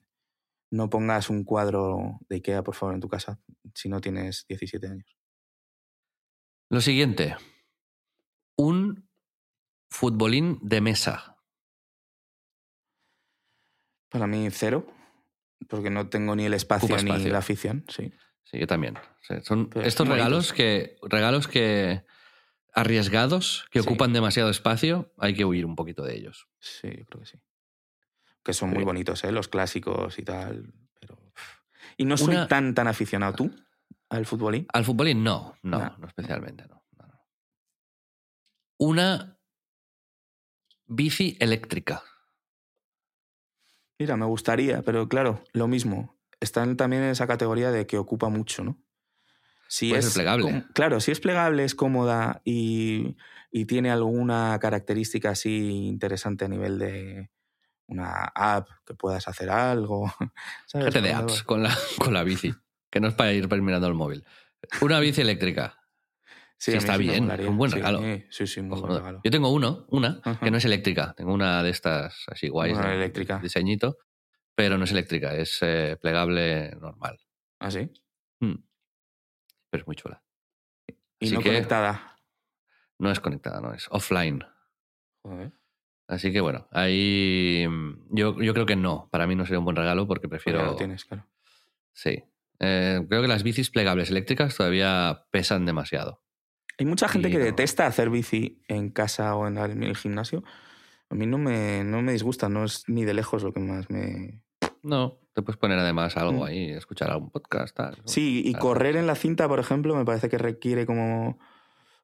[0.71, 3.39] no pongas un cuadro de Ikea, por favor, en tu casa
[3.75, 5.16] si no tienes 17 años.
[6.69, 7.37] Lo siguiente.
[8.57, 9.09] Un
[9.89, 11.37] futbolín de mesa.
[14.09, 14.87] Para mí, cero,
[15.69, 17.85] porque no tengo ni el espacio, ni la afición.
[17.89, 18.13] Sí.
[18.45, 18.97] Sí, yo también.
[19.23, 22.05] Sí, Son Pero estos regalos que, regalos que
[22.73, 23.89] arriesgados, que Sí.
[23.89, 26.47] ocupan demasiado espacio, hay que huir un poquito de ellos.
[26.61, 27.41] Sí, yo creo que sí.
[28.45, 29.33] Que son Muy bonitos, ¿eh?
[29.33, 30.73] Los clásicos y tal.
[31.01, 31.19] Pero...
[31.97, 33.51] Y no soy Una- tan, tan aficionado tú
[34.09, 34.67] al futbolín.
[34.73, 35.97] Al futbolín no, no, No.
[35.99, 36.83] no especialmente, no.
[38.79, 39.39] Una
[40.87, 42.03] bici eléctrica.
[43.99, 46.19] Mira, me gustaría, pero claro, lo mismo.
[46.41, 48.79] Están también en esa categoría de que ocupa mucho, ¿no?
[49.69, 50.65] Si es plegable.
[50.75, 53.17] claro, si es plegable, es cómoda y,
[53.51, 57.31] y tiene alguna característica así interesante a nivel de
[57.89, 60.13] una app que puedas hacer algo.
[60.67, 60.93] ¿sabes?
[60.93, 62.55] Gente de apps con la, con la bici,
[62.91, 64.25] que no es para ir mirando el móvil.
[64.81, 65.79] Una bici eléctrica.
[66.59, 68.01] Sí, está bien, un buen regalo.
[68.31, 69.21] Sí, sí, muy buen regalo.
[69.23, 70.41] Yo tengo uno, una, Ajá.
[70.41, 71.13] que no es eléctrica.
[71.15, 72.79] Tengo una de estas así guays.
[72.79, 73.39] Una de- eléctrica.
[73.39, 73.99] Diseñito,
[74.55, 77.19] pero no es eléctrica, es eh, plegable normal.
[77.61, 77.91] ¿Ah, sí?
[78.41, 78.55] Mm.
[79.71, 80.23] Pero es muy chula.
[81.19, 82.17] Y Así no que- conectada.
[82.99, 84.43] No es conectada, no, es offline.
[85.23, 85.53] Joder.
[86.09, 89.09] Así que bueno, ahí mm, yo, yo creo que no.
[89.11, 90.61] Para mí no sería un buen regalo porque prefiero.
[90.61, 91.27] ya lo tienes, claro.
[91.93, 92.25] Sí.
[92.61, 96.23] Eh, creo que las bicis plegables eléctricas todavía pesan demasiado.
[96.79, 97.45] Hay mucha gente Y que no.
[97.45, 100.45] detesta hacer bici en casa o en el, gimnasio.
[101.09, 103.89] A mí no me, no me disgusta, no es ni de lejos lo que más
[103.91, 104.43] me...
[104.83, 106.47] No, te puedes poner además algo Mm.
[106.49, 107.77] ahí, escuchar algún podcast.
[107.77, 107.97] Tal.
[108.05, 111.39] Sí, y correr en la cinta, por ejemplo, me parece que requiere como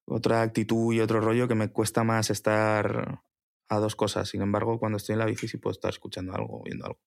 [0.05, 3.21] otra actitud y otro rollo que me cuesta más estar
[3.69, 4.29] a dos cosas.
[4.29, 7.01] Sin embargo, cuando estoy en la bici sí puedo estar escuchando algo viendo algo.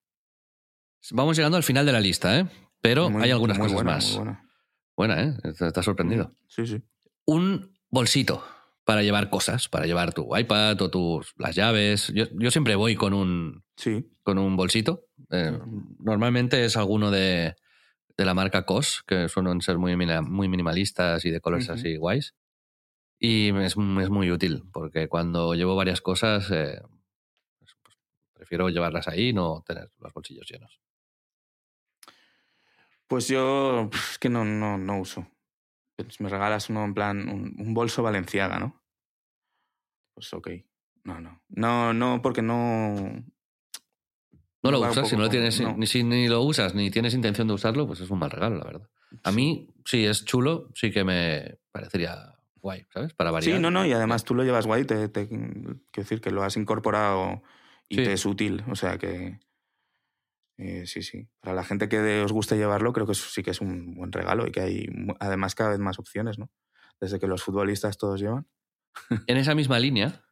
[1.12, 2.48] Vamos llegando al final de la lista, ¿eh?
[2.88, 4.16] Pero Muy- hay algunas cosas buena, más.
[4.16, 4.50] buena.
[4.96, 5.34] Buena, ¿eh?
[5.44, 6.32] Estás sorprendido.
[6.48, 6.82] Sí, sí.
[7.26, 8.44] un bolsito
[8.84, 12.12] para llevar cosas, para llevar tu iPad o tus las llaves.
[12.14, 14.06] Yo, yo siempre voy con un, Sí.
[14.22, 15.06] con un bolsito.
[15.32, 15.58] Eh,
[16.00, 17.56] normalmente es alguno de,
[18.18, 22.36] de la marca COS, que suelen ser muy, muy minimalistas y de colores así guays.
[23.18, 26.80] Y es, es muy útil, porque cuando llevo varias cosas, eh,
[27.58, 27.98] pues, pues,
[28.34, 30.80] prefiero llevarlas ahí y no tener los bolsillos llenos.
[33.08, 35.28] Pues yo es que no, no, no uso.
[35.96, 38.82] Pues me regalas uno en plan, un, un bolso valenciaga, ¿no?
[40.14, 40.50] Pues ok.
[41.04, 41.42] No, no.
[41.50, 43.24] No, no, porque no.
[44.64, 45.76] No lo usas, si no lo tienes, no.
[45.78, 48.58] ni si ni lo usas ni tienes intención de usarlo, pues es un mal regalo,
[48.58, 48.90] la verdad.
[49.24, 53.14] A mí, si es chulo, sí que me parecería guay, ¿sabes?
[53.14, 53.58] Para variar.
[53.58, 56.42] Sí, no, no, y además tú lo llevas guay, te, te- quiero decir que lo
[56.44, 57.44] has incorporado
[57.88, 58.04] y Sí.
[58.04, 59.40] te es útil, o sea que
[60.58, 61.28] eh, sí, sí.
[61.42, 63.96] Para la gente que de- os guste llevarlo, creo que eso sí que es un
[63.96, 64.88] buen regalo y que hay
[65.20, 66.50] además cada vez más opciones, ¿no?
[67.00, 68.48] Desde que los futbolistas todos llevan.
[69.28, 70.24] En esa misma línea,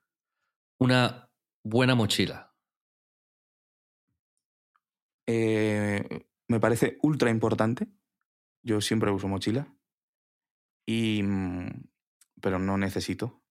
[0.79, 1.29] una
[1.63, 2.55] buena mochila.
[5.27, 7.87] Eh, me parece ultra importante.
[8.63, 9.67] Yo siempre uso mochila.
[10.85, 11.83] Y, mm,
[12.41, 13.41] pero no necesito.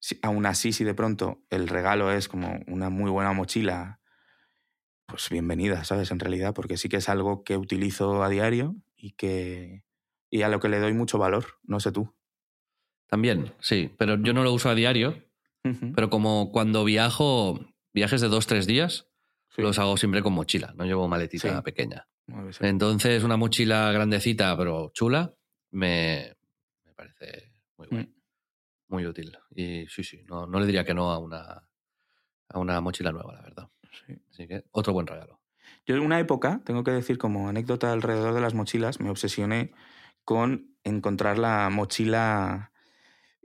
[0.00, 3.99] Si- aún así, si de pronto el regalo es como una muy buena mochila,
[5.10, 6.10] pues bienvenida, ¿sabes?
[6.10, 9.82] En realidad, porque sí que es algo que utilizo a diario y que
[10.30, 11.58] y a lo que le doy mucho valor.
[11.64, 12.14] No sé tú.
[13.08, 15.24] También, sí, pero yo no lo uso a diario.
[15.94, 17.60] Pero como cuando viajo,
[17.92, 19.08] viajes de dos, tres días,
[19.50, 19.60] Sí.
[19.62, 21.62] los hago siempre con mochila, no llevo maletita Sí.
[21.62, 22.06] pequeña.
[22.60, 25.34] Entonces, una mochila grandecita, pero chula,
[25.72, 26.34] me,
[26.86, 28.14] me parece muy guay, Mm.
[28.88, 29.36] muy útil.
[29.54, 31.68] Y sí, sí, no, no le diría que no a una,
[32.48, 33.68] a una mochila nueva, la verdad.
[34.72, 35.40] Otro buen regalo.
[35.86, 39.72] Yo en una época, tengo que decir como anécdota alrededor de las mochilas, me obsesioné
[40.24, 42.72] con encontrar la mochila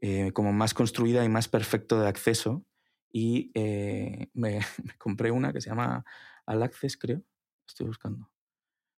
[0.01, 2.65] eh, como más construida y más perfecto de acceso.
[3.11, 4.59] Y eh, me,
[4.97, 6.03] compré una que se llama
[6.45, 7.23] Al Access, creo.
[7.67, 8.29] Estoy buscando.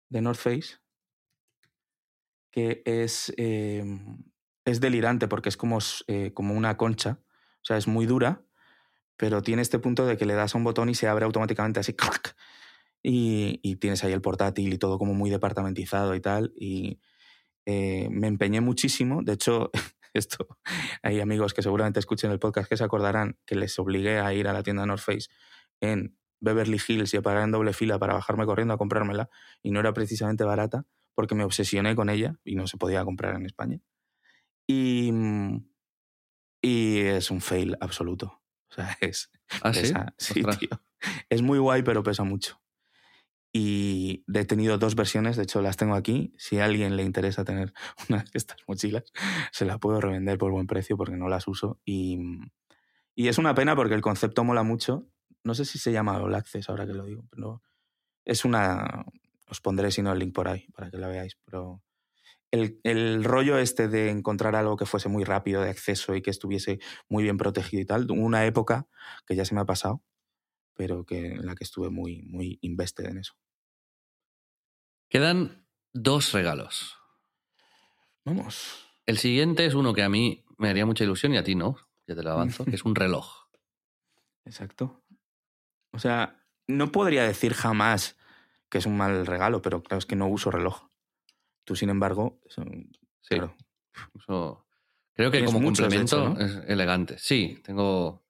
[0.09, 0.77] De North Face.
[2.51, 3.83] Que es, eh,
[4.65, 7.19] es delirante porque es como, eh, como una concha.
[7.61, 8.43] O sea, es muy dura,
[9.17, 11.79] pero tiene este punto de que le das a un botón y se abre automáticamente
[11.79, 11.93] así.
[11.93, 12.35] ¡clac!
[13.03, 16.53] Y, y tienes ahí el portátil y todo como muy departamentizado y tal.
[16.57, 16.99] Y
[17.65, 19.21] eh, me empeñé muchísimo.
[19.23, 19.71] De hecho,
[20.13, 20.47] esto
[21.03, 24.47] hay amigos que seguramente escuchen el podcast que se acordarán que les obligué a ir
[24.47, 25.27] a la tienda North Face
[25.81, 29.29] en Beverly Hills y a parar en doble fila para bajarme corriendo a comprármela.
[29.63, 30.85] Y no era precisamente barata
[31.15, 33.79] porque me obsesioné con ella y no se podía comprar en España.
[34.67, 35.69] Y, mm,
[36.61, 38.41] y es un fail absoluto.
[38.71, 39.71] O sea, es, ¿Ah?
[39.71, 40.59] Pesa- sí, Ostras.
[40.59, 40.69] tío.
[41.29, 42.61] Es muy guay, pero pesa mucho.
[43.53, 46.33] Y he tenido dos versiones, de hecho las tengo aquí.
[46.37, 47.73] Si a alguien le interesa tener
[48.09, 49.05] una de estas mochilas,
[49.51, 51.79] se la puedo revender por buen precio porque no las uso.
[51.85, 52.19] Y,
[53.15, 55.07] y es una pena porque el concepto mola mucho.
[55.43, 57.61] No sé si se llama All Access ahora que lo digo, pero
[58.25, 59.05] es una...
[59.47, 61.83] Os pondré si no el link por ahí para que la veáis, pero
[62.55, 66.31] el, el rollo este de encontrar algo que fuese muy rápido de acceso y que
[66.31, 66.79] estuviese
[67.09, 68.87] muy bien protegido y tal, una época
[69.25, 70.03] que ya se me ha pasado,
[70.73, 73.33] pero que en la que estuve muy, muy invested en eso.
[75.09, 76.97] Quedan dos regalos.
[78.23, 78.85] Vamos.
[79.05, 81.77] El siguiente es uno que a mí me haría mucha ilusión y a ti no,
[82.07, 83.47] ya te lo avanzo, que es un reloj.
[84.45, 85.03] Exacto.
[85.91, 88.17] O sea, no podría decir jamás
[88.69, 90.89] que es un mal regalo, pero claro, es que no uso reloj.
[91.65, 92.63] Tú, sin embargo, eso-
[93.21, 93.55] Sí, claro.
[95.13, 96.39] creo que como complemento hecho, ¿no?
[96.39, 97.17] es elegante.
[97.17, 98.23] Sí, tengo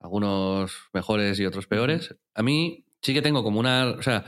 [0.00, 2.16] algunos mejores y otros peores.
[2.34, 4.24] A mí sí que tengo como una, o sea,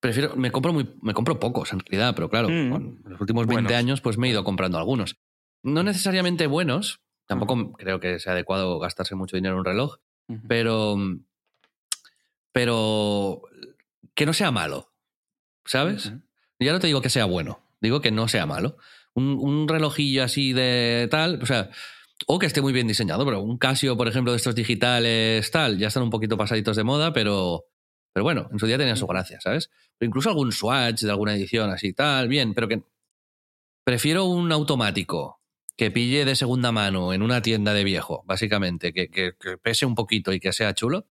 [0.00, 2.70] prefiero, me compro muy, me compro pocos en realidad, pero claro, Mm.
[2.70, 3.78] con los últimos 20 Buenos.
[3.78, 5.18] años pues me he ido comprando algunos.
[5.62, 9.96] No necesariamente buenos, tampoco creo que sea adecuado gastarse mucho dinero en un reloj,
[10.48, 10.96] pero
[12.52, 13.42] pero
[14.14, 14.92] que no sea malo,
[15.64, 16.12] ¿sabes?
[16.60, 18.76] Ya no te digo que sea bueno, digo que no sea malo.
[19.14, 21.70] Un, un relojillo así de tal, o sea,
[22.26, 25.78] o que esté muy bien diseñado, pero un Casio, por ejemplo, de estos digitales, tal,
[25.78, 27.64] ya están un poquito pasaditos de moda, pero,
[28.12, 29.70] pero bueno, en su día tenían su gracia, ¿sabes?
[29.98, 32.82] Pero incluso algún Swatch de alguna edición así, tal, bien, pero que
[33.84, 35.40] prefiero un automático
[35.76, 39.84] que pille de segunda mano en una tienda de viejo, básicamente, que, que- que pese
[39.86, 41.06] un poquito y que sea chulo,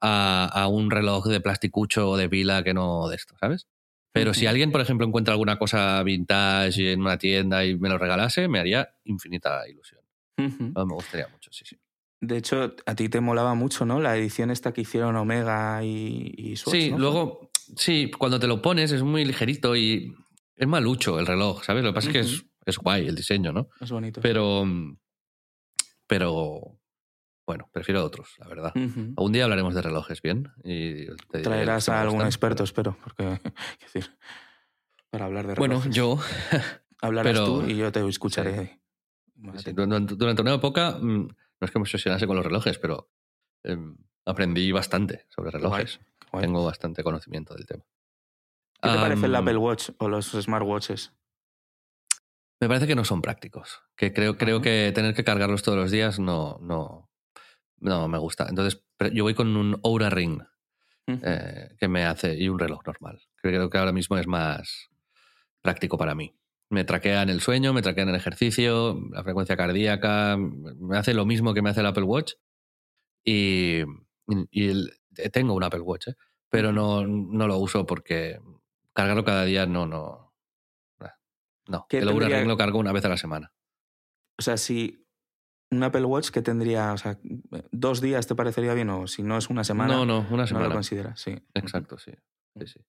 [0.00, 3.66] a, a un reloj de plasticucho o de pila que no de esto, ¿sabes?
[4.12, 7.96] Pero si alguien, por ejemplo, encuentra alguna cosa vintage en una tienda y me lo
[7.96, 10.00] regalase, me haría infinita ilusión.
[10.36, 11.76] No, me gustaría mucho, sí, sí.
[12.20, 14.00] De hecho, a ti te molaba mucho, ¿no?
[14.00, 16.98] La edición esta que hicieron Omega y, y Swatch, Sí, ¿no?
[16.98, 20.14] luego, sí, cuando te lo pones es muy ligerito y
[20.56, 21.82] es malucho el reloj, ¿sabes?
[21.84, 23.68] Lo que pasa es que es, es guay el diseño, ¿no?
[23.80, 24.20] Es bonito.
[24.20, 24.66] Pero,
[26.06, 26.79] pero,
[27.50, 28.72] bueno, prefiero otros, la verdad.
[28.76, 30.52] Algún día hablaremos de relojes, ¿bien?
[30.62, 33.40] Y te diré Traerás a algún experto, pero- espero, porque,
[33.80, 34.16] decir,
[35.10, 35.92] para hablar de Bueno, relojes.
[35.94, 36.16] yo
[37.02, 38.80] Hablarás pero- tú y yo te escucharé.
[39.56, 43.10] Sí, durante, durante una época, mm, no es que me obsesionase con los relojes, pero
[43.64, 43.96] em,
[44.26, 45.98] aprendí bastante sobre relojes.
[46.20, 46.44] Qué guay.
[46.44, 47.82] Tengo bastante conocimiento del tema.
[48.80, 51.12] ¿Qué te parece el Apple Watch o los smartwatches?
[52.60, 53.80] Me parece que no son prácticos.
[53.96, 57.09] Que creo, creo que tener que cargarlos todos los días no, no,
[57.80, 58.46] no me gusta.
[58.48, 60.42] Entonces, yo voy con un Oura Ring
[61.06, 63.20] eh, que me hace y un reloj normal.
[63.36, 64.88] Creo que ahora mismo es más
[65.60, 66.34] práctico para mí.
[66.68, 71.52] Me traquean el sueño, me traquean el ejercicio, la frecuencia cardíaca, me hace lo mismo
[71.52, 72.34] que me hace el Apple Watch.
[73.24, 73.80] Y,
[74.50, 74.92] y el-
[75.32, 76.14] tengo un Apple Watch, ¿eh?
[76.48, 78.38] pero no, no lo uso porque
[78.92, 80.28] cargarlo cada día no, no.
[81.68, 83.52] No, ¿Qué el Oura tendría- Ring lo cargo una vez a la semana.
[84.38, 85.06] O sea, si
[85.70, 87.18] un Apple Watch que tendría, o sea,
[87.70, 90.46] dos días te parecería bien o si no es una semana, no, no, una no
[90.46, 90.68] semana.
[90.68, 91.36] lo consideras, sí.
[91.54, 92.12] Exacto, sí.
[92.58, 92.80] sí, sí.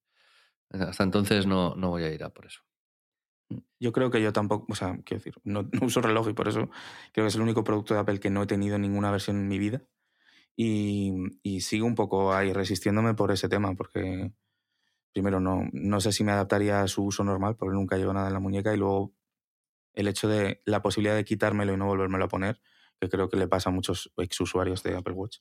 [0.71, 2.61] Hasta entonces no, no voy a ir a por eso.
[3.79, 6.47] Yo creo que yo tampoco, o sea, quiero decir, no, no uso reloj y por
[6.47, 6.69] eso
[7.11, 9.47] creo que es el único producto de Apple que no he tenido ninguna versión en
[9.47, 9.83] mi vida.
[10.55, 11.13] Y,
[11.43, 14.33] y sigo un poco ahí resistiéndome por ese tema, porque
[15.13, 18.27] primero no, no sé si me adaptaría a su uso normal, porque nunca llevo nada
[18.27, 19.13] en la muñeca, y luego
[19.93, 22.61] el hecho de la posibilidad de quitármelo y no volvérmelo a poner,
[22.99, 25.37] que creo que le pasa a muchos ex usuarios de Apple Watch.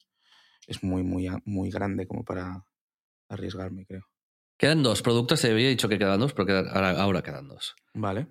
[0.66, 2.64] Es muy, muy, muy grande como para
[3.28, 4.06] arriesgarme, creo.
[4.58, 7.74] Quedan dos productos, te había dicho que quedan dos, pero quedan- ahora, ahora quedan dos.
[7.94, 8.26] Vale.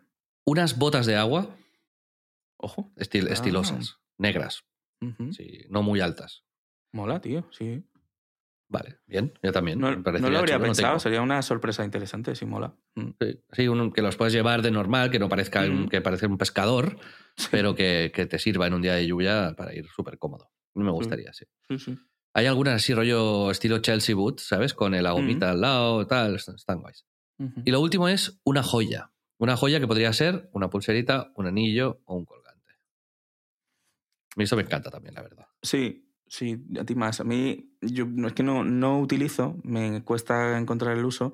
[0.46, 1.56] Unas botas de agua,
[2.58, 2.92] Ojo.
[2.98, 3.34] estil- Ah.
[3.34, 4.64] estilosas, negras,
[5.32, 6.44] sí, no muy altas.
[6.92, 7.84] Mola, tío, sí.
[8.72, 9.80] Vale, bien, yo también.
[9.80, 9.98] No, lo
[10.38, 12.76] habría chulo, pensado, sería una sorpresa interesante, sí, mola.
[12.94, 13.10] Mm.
[13.20, 15.90] Sí, sí, uno que los puedes llevar de normal, que no parezca un, Mm.
[15.90, 16.98] que parece un pescador,
[17.50, 20.52] pero que, que te sirva en un día de lluvia para ir súper cómodo.
[20.76, 21.46] Me gustaría, sí.
[22.36, 24.76] Hay algunas así rollo estilo Chelsea Boot, ¿sabes?
[24.76, 27.06] Con el agomita al lado, tal, están, guays.
[27.66, 29.12] Y lo último es una joya.
[29.40, 32.74] Una joya que podría ser una pulserita, un anillo o un colgante.
[32.74, 35.48] A mí eso me encanta también, la verdad.
[35.62, 37.20] Sí, sí, a ti más.
[37.20, 41.34] A mí, yo no es que no, no utilizo, me cuesta encontrar el uso,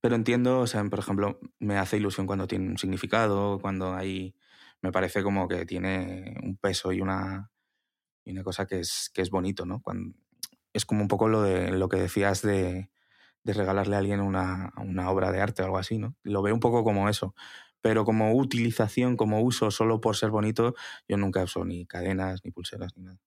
[0.00, 4.34] pero entiendo, o sea, por ejemplo, me hace ilusión cuando tiene un significado, cuando hay.
[4.82, 7.50] Me parece como que tiene un peso y una,
[8.24, 9.80] y una cosa que es, que es bonito, ¿no?
[9.82, 10.14] Cuando,
[10.74, 12.90] es como un poco lo, de, lo que decías de,
[13.44, 16.16] de regalarle a alguien una, una obra de arte o algo así, ¿no?
[16.24, 17.34] Lo veo un poco como eso.
[17.82, 20.74] Pero como utilización, como uso solo por ser bonito,
[21.08, 23.18] yo nunca uso ni cadenas, ni pulseras, ni nada.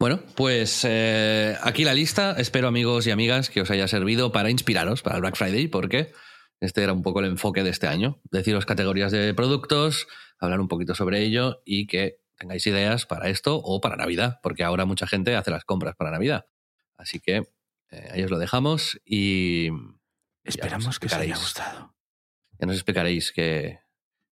[0.00, 2.36] Bueno, pues eh, aquí la lista.
[2.38, 6.12] Espero, amigos y amigas, que os haya servido para inspiraros para el Black Friday, porque
[6.60, 8.20] este era un poco el enfoque de este año.
[8.30, 10.06] Deciros categorías de productos,
[10.38, 14.62] hablar un poquito sobre ello y que tengáis ideas para esto o para Navidad, porque
[14.62, 16.46] ahora mucha gente hace las compras para Navidad.
[16.96, 17.48] Así que
[17.90, 19.70] eh, ahí os lo dejamos y
[20.44, 21.96] Esperamos que os haya gustado.
[22.60, 23.80] ya nos explicaréis que,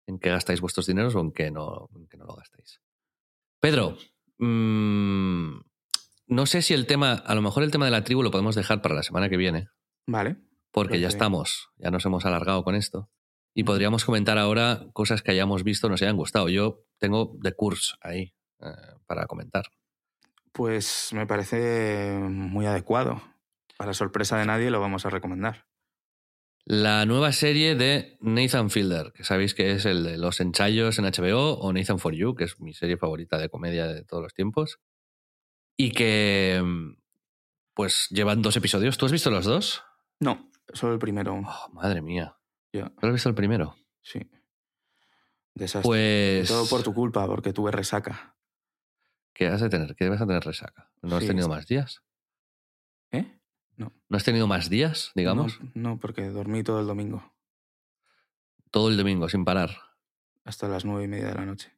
[0.07, 2.81] en qué gastáis vuestros dineros o en qué no, en qué no lo gastáis.
[3.61, 3.99] Pedro,
[4.39, 5.61] mm,
[6.29, 8.55] no sé si el tema, a lo mejor el tema de la tribu lo podemos
[8.55, 9.69] dejar para la semana que viene,
[10.07, 10.37] Vale.
[10.73, 13.11] porque ya estamos, ya nos hemos alargado con esto.
[13.55, 16.51] Y podríamos comentar ahora cosas que hayamos visto nos hayan gustado.
[16.51, 18.67] Yo tengo The Curse ahí eh,
[19.07, 19.65] para comentar.
[20.53, 23.23] Pues me parece muy adecuado.
[23.79, 25.65] Para sorpresa de nadie lo vamos a recomendar.
[26.69, 31.05] La nueva serie de Nathan Fielder, que sabéis que es el de los ensayos en
[31.05, 34.35] HBO o Nathan for You, que es mi serie favorita de comedia de todos los
[34.35, 34.81] tiempos.
[35.77, 36.97] Y que mm,
[37.73, 38.99] pues llevan dos episodios.
[38.99, 39.85] ¿Tú has visto los dos?
[40.19, 41.35] No, solo el primero.
[41.47, 42.37] Oh, madre mía.
[42.73, 43.77] Ya, ¿Tú has visto el primero?
[44.03, 44.21] sí.
[45.55, 45.89] Desastre.
[45.89, 46.49] Pues.
[46.49, 48.37] Todo por tu culpa, porque tuve resaca.
[49.33, 49.95] ¿Qué has de tener?
[49.97, 50.91] ¿Qué vas a tener resaca?
[51.01, 52.03] ¿No has tenido es- más días?
[53.11, 53.39] ¿Eh?
[53.77, 55.61] ¿No has tenido más días, digamos?
[55.61, 57.35] No, no, porque dormí todo el domingo,
[58.71, 59.71] Todo el domingo sin parar.
[60.45, 61.73] hasta las nueve y media de la noche.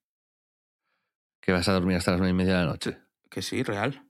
[1.41, 2.99] Que vas a dormir hasta las nueve y media de la noche.
[3.31, 4.07] Que sí, real.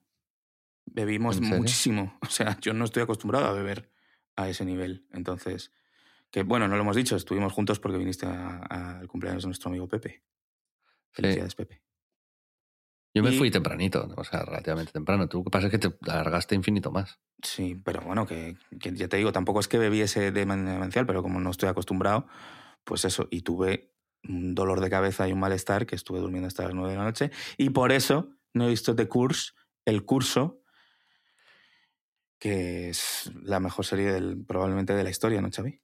[0.86, 2.18] Bebimos muchísimo.
[2.22, 3.90] O sea, yo no estoy acostumbrado a beber
[4.36, 5.06] a ese nivel.
[5.12, 5.72] Entonces,
[6.30, 9.68] que bueno, no lo hemos dicho, estuvimos juntos porque viniste a- al cumpleaños de nuestro
[9.70, 10.24] amigo Pepe.
[11.10, 11.82] Felicidades, Pepe.
[13.18, 15.28] Yo me Y- fui tempranito, o sea, relativamente temprano.
[15.28, 17.18] Tú lo que pasa es que te alargaste infinito más.
[17.42, 21.40] Sí, pero bueno, que, que ya te digo, tampoco es que bebiese demencial, pero como
[21.40, 22.28] no estoy acostumbrado,
[22.84, 23.92] pues eso, y tuve
[24.22, 27.04] un dolor de cabeza y un malestar que estuve durmiendo hasta las nueve de la
[27.04, 29.50] noche, y por eso no he visto The Course,
[29.84, 30.62] el curso,
[32.38, 35.80] que es la mejor serie del, probablemente de la historia, ¿no, Xavi?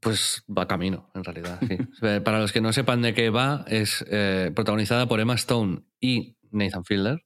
[0.00, 1.58] Pues va camino, en realidad.
[1.66, 1.78] sí.
[2.24, 6.36] Para los que no sepan de qué va, es eh, protagonizada por Emma Stone y
[6.50, 7.24] Nathan Fielder,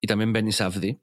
[0.00, 1.00] y también Benny Safdie.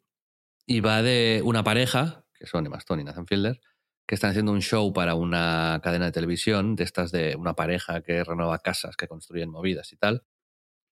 [0.67, 3.59] Y va de una pareja, que son Emma Stone y Nathan Fielder,
[4.07, 8.01] que están haciendo un show para una cadena de televisión, de estas de una pareja
[8.01, 10.23] que renueva casas, que construyen movidas y tal.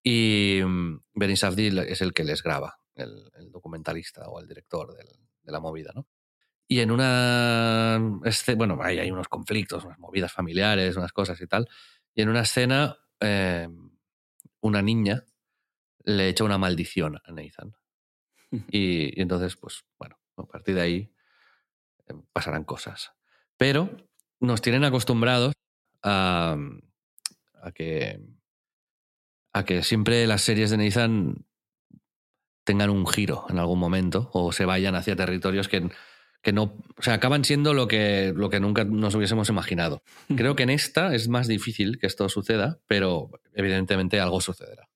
[0.04, 5.52] Y mm, Benny Safdie es el que les graba, el, documentalista o el director de
[5.52, 6.08] la movida, ¿no?
[6.74, 11.46] Y en una escena, bueno, hay, hay unos conflictos, unas movidas familiares, unas cosas y
[11.46, 11.70] tal.
[12.16, 13.70] Y en una escena, eh,
[14.60, 15.24] una niña
[16.04, 17.76] le echa una maldición a Nathan.
[18.72, 21.14] Y, y entonces, pues bueno, a partir de ahí
[22.08, 23.12] eh, pasarán cosas.
[23.56, 23.96] Pero
[24.40, 25.54] nos tienen acostumbrados
[26.02, 26.58] a,
[27.62, 28.20] a que
[29.54, 31.46] a que siempre las series de Nathan
[32.64, 35.92] tengan un giro en algún momento o se vayan hacia territorios que,
[36.44, 40.04] que no, o sea, acaban siendo lo que, lo que nunca nos hubiésemos imaginado.
[40.36, 44.90] Creo que en esta es más difícil que esto suceda, pero evidentemente algo sucederá.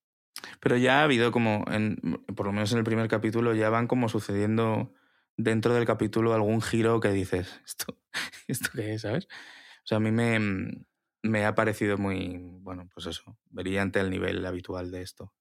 [0.59, 3.87] Pero ya ha habido como, en, por lo menos en el primer capítulo, ya van
[3.87, 4.93] como sucediendo
[5.37, 7.97] dentro del capítulo algún giro que dices, ¿esto,
[8.47, 9.03] ¿esto qué es?
[9.03, 9.25] ¿Sabes?
[9.25, 10.83] O sea, a mí me,
[11.23, 15.33] me ha parecido muy, bueno, pues eso, brillante el nivel habitual de esto.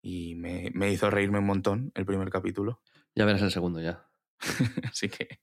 [0.00, 2.80] Y me, me hizo reírme un montón el primer capítulo.
[3.14, 4.08] Ya verás el segundo ya.
[4.90, 5.40] Así que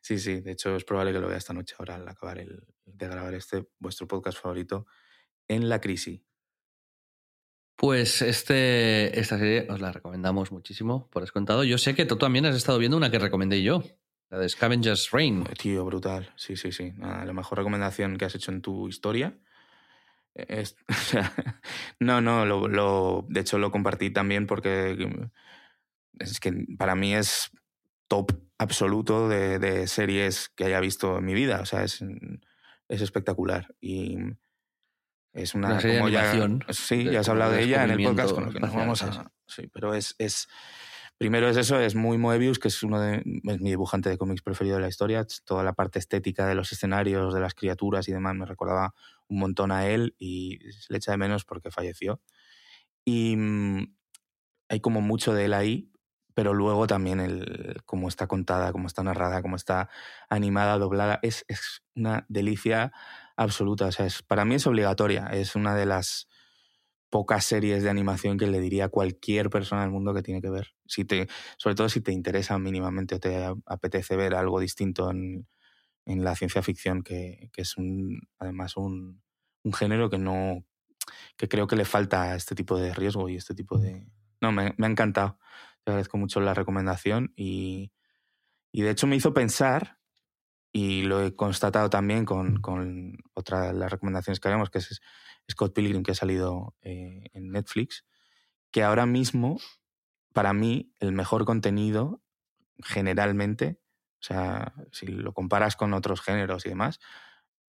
[0.00, 2.62] sí, sí, de hecho es probable que lo vea esta noche ahora al acabar el,
[2.84, 4.86] de grabar este, vuestro podcast favorito,
[5.48, 6.22] en la crisis.
[7.76, 11.62] Pues este, esta serie os la recomendamos muchísimo, por descontado.
[11.62, 13.84] Yo sé que tú también has estado viendo una que recomendé yo,
[14.30, 15.44] la de Scavenger's Reign.
[15.56, 16.32] Tío, brutal.
[16.36, 16.92] Sí, sí, sí.
[16.96, 19.38] Nada, la mejor recomendación que has hecho en tu historia.
[20.34, 21.32] Es, o sea,
[22.00, 24.96] no, no, lo, lo- de hecho lo compartí también porque
[26.18, 27.50] es que para mí es
[28.08, 31.60] top absoluto de, de series que haya visto en mi vida.
[31.60, 32.02] O sea, es,
[32.88, 33.74] es espectacular.
[33.80, 34.16] Y
[35.32, 37.64] es una, Una serie de como ya- animación, sí, de- ya has hablado de de
[37.64, 39.30] ella en el podcast, con lo que nos vamos a.
[39.46, 40.48] Sí, pero es, es.
[41.18, 44.40] Primero es eso, es muy Moebius, que es uno de es mi dibujante de cómics
[44.40, 45.26] preferido de la historia.
[45.44, 48.94] Toda la parte estética de los escenarios, de las criaturas y demás me recordaba
[49.26, 52.20] un montón a él y le echa de menos porque falleció.
[53.04, 53.96] Y mm,
[54.68, 55.90] hay como mucho de él ahí,
[56.38, 59.88] pero luego también el cómo está contada, cómo está narrada, cómo está
[60.28, 62.92] animada, doblada, es, es una delicia
[63.36, 63.86] absoluta.
[63.86, 65.26] O sea, es, para mí es obligatoria.
[65.32, 66.28] Es una de las
[67.10, 70.48] pocas series de animación que le diría a cualquier persona del mundo que tiene que
[70.48, 70.76] ver.
[70.86, 71.26] Si te,
[71.56, 75.48] sobre todo si te interesa mínimamente o te apetece ver algo distinto en,
[76.06, 79.20] en la ciencia ficción, que, que es un, además un,
[79.64, 80.64] un género que no
[81.36, 84.06] que creo que le falta este tipo de riesgo y este tipo de...
[84.40, 85.40] No, me, me ha encantado.
[85.88, 87.92] Te agradezco mucho la recomendación y,
[88.70, 89.98] y de hecho me hizo pensar,
[90.70, 95.00] y lo he constatado también con, con otra de las recomendaciones que haremos, que es
[95.50, 98.04] Scott Pilgrim, que ha salido eh, en Netflix,
[98.70, 99.56] que ahora mismo,
[100.34, 102.22] para mí, el mejor contenido,
[102.84, 103.80] generalmente,
[104.20, 107.00] o sea, si lo comparas con otros géneros y demás,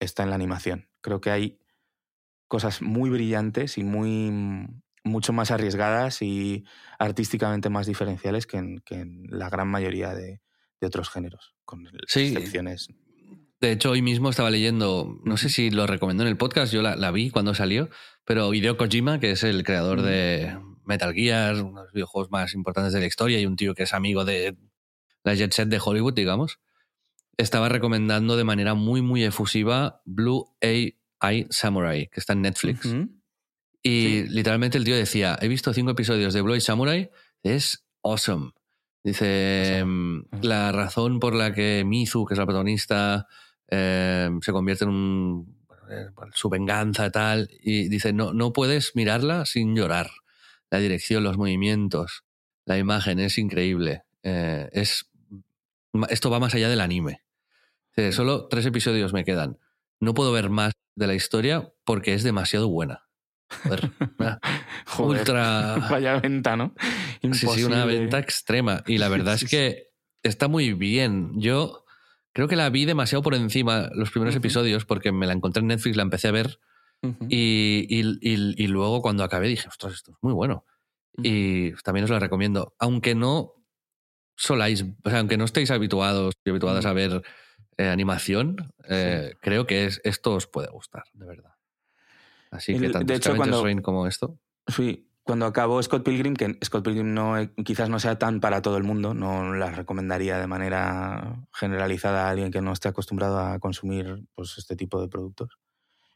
[0.02, 0.90] está en la animación.
[1.00, 1.62] Creo que hay
[2.50, 4.30] cosas muy brillantes y muy
[5.10, 6.64] mucho más arriesgadas y
[6.98, 10.42] artísticamente más diferenciales que en, que en la gran mayoría de,
[10.80, 12.28] de otros géneros, con Sí.
[12.28, 12.88] excepciones.
[13.62, 16.82] De hecho, hoy mismo estaba leyendo, no sé si lo recomendó en el podcast, yo
[16.82, 17.90] la, la vi cuando salió,
[18.24, 20.04] pero Hideo Kojima, que es el creador Mm.
[20.06, 23.76] de Metal Gear, uno de los videojuegos más importantes de la historia y un tío
[23.76, 24.56] que es amigo de
[25.26, 26.60] la jet set de Hollywood, digamos,
[27.38, 32.86] estaba recomendando de manera muy, muy efusiva Blue AI Samurai, que está en Netflix.
[33.82, 34.26] Y Sí.
[34.30, 37.10] literalmente el tío decía, he visto cinco episodios de Eye Samurai,
[37.44, 38.52] es awesome.
[39.04, 39.86] Dice, Awesome.
[39.86, 43.28] mm, la razón por la que Mizu, que es la protagonista,
[43.70, 45.58] eh, se convierte en un...
[45.90, 50.10] eh, su venganza tal, y dice, no, no puedes mirarla sin llorar.
[50.70, 52.26] La dirección, los movimientos,
[52.66, 54.04] la imagen es increíble.
[54.22, 55.10] Eh, es,
[56.10, 57.24] esto va más allá del anime.
[57.96, 59.58] Dice, solo tres episodios me quedan.
[60.00, 63.09] No puedo ver más de la historia porque es demasiado buena.
[63.64, 64.40] Joder, una
[64.86, 65.76] Joder, ultra.
[65.90, 66.74] Vaya venta, ¿no?
[67.34, 68.84] Sí, sí, una venta extrema.
[68.88, 69.88] Y la verdad Sí, es que
[70.24, 71.32] está muy bien.
[71.40, 71.86] Yo
[72.34, 75.68] creo que la vi demasiado por encima los primeros episodios porque me la encontré en
[75.68, 76.60] Netflix, la empecé a ver
[77.02, 77.26] Ujú.
[77.30, 80.66] y, y- y- y luego cuando acabé dije, ostras, esto es muy bueno.
[81.22, 82.76] Y también os la recomiendo.
[82.80, 83.54] Aunque no
[84.38, 87.24] soláis, o sea, aunque no estéis habituados y habituadas a ver
[87.78, 91.52] eh, animación, eh, creo que es, esto os puede gustar, de verdad.
[92.52, 94.40] Así que El- tanto de hecho, cuando- Reign como esto.
[94.68, 98.62] Sí, cuando acabó Scott Pilgrim, que Scott Pilgrim no, eh, quizás no sea tan para
[98.64, 103.38] todo el mundo, no la recomendaría de manera generalizada a alguien que no esté acostumbrado
[103.40, 105.60] a consumir pues, este tipo de productos.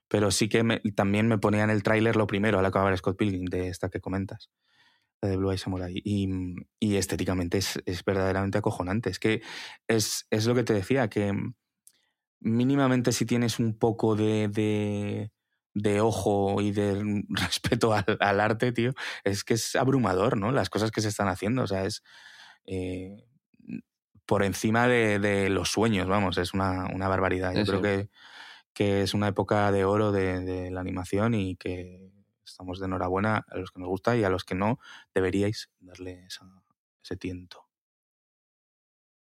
[0.07, 3.17] Pero sí que me- también me ponía en el tráiler lo primero al acabar Scott
[3.17, 4.49] Pilgrim, de esta que comentas,
[5.21, 5.93] la de Blue Eye Samurai.
[6.03, 6.27] Y,
[6.79, 9.09] y estéticamente es, es verdaderamente acojonante.
[9.11, 9.41] Es que
[9.87, 11.33] es, es lo que te decía, que
[12.39, 15.31] mínimamente si tienes un poco de, de,
[15.73, 18.93] de ojo y de respeto al, al arte, tío,
[19.23, 20.51] es que es abrumador, ¿no?
[20.51, 22.03] Las cosas que se están haciendo, o sea, es
[22.65, 23.25] eh,
[24.25, 27.53] por encima de, de los sueños, vamos, es una, una barbaridad.
[27.53, 27.81] Yo Sí, creo sí.
[27.81, 28.09] que,
[28.73, 32.11] que es una época de oro de, de la animación y que
[32.45, 34.79] estamos de enhorabuena a los que nos gusta y a los que no,
[35.13, 36.63] deberíais darle esa-
[37.03, 37.67] ese tiento.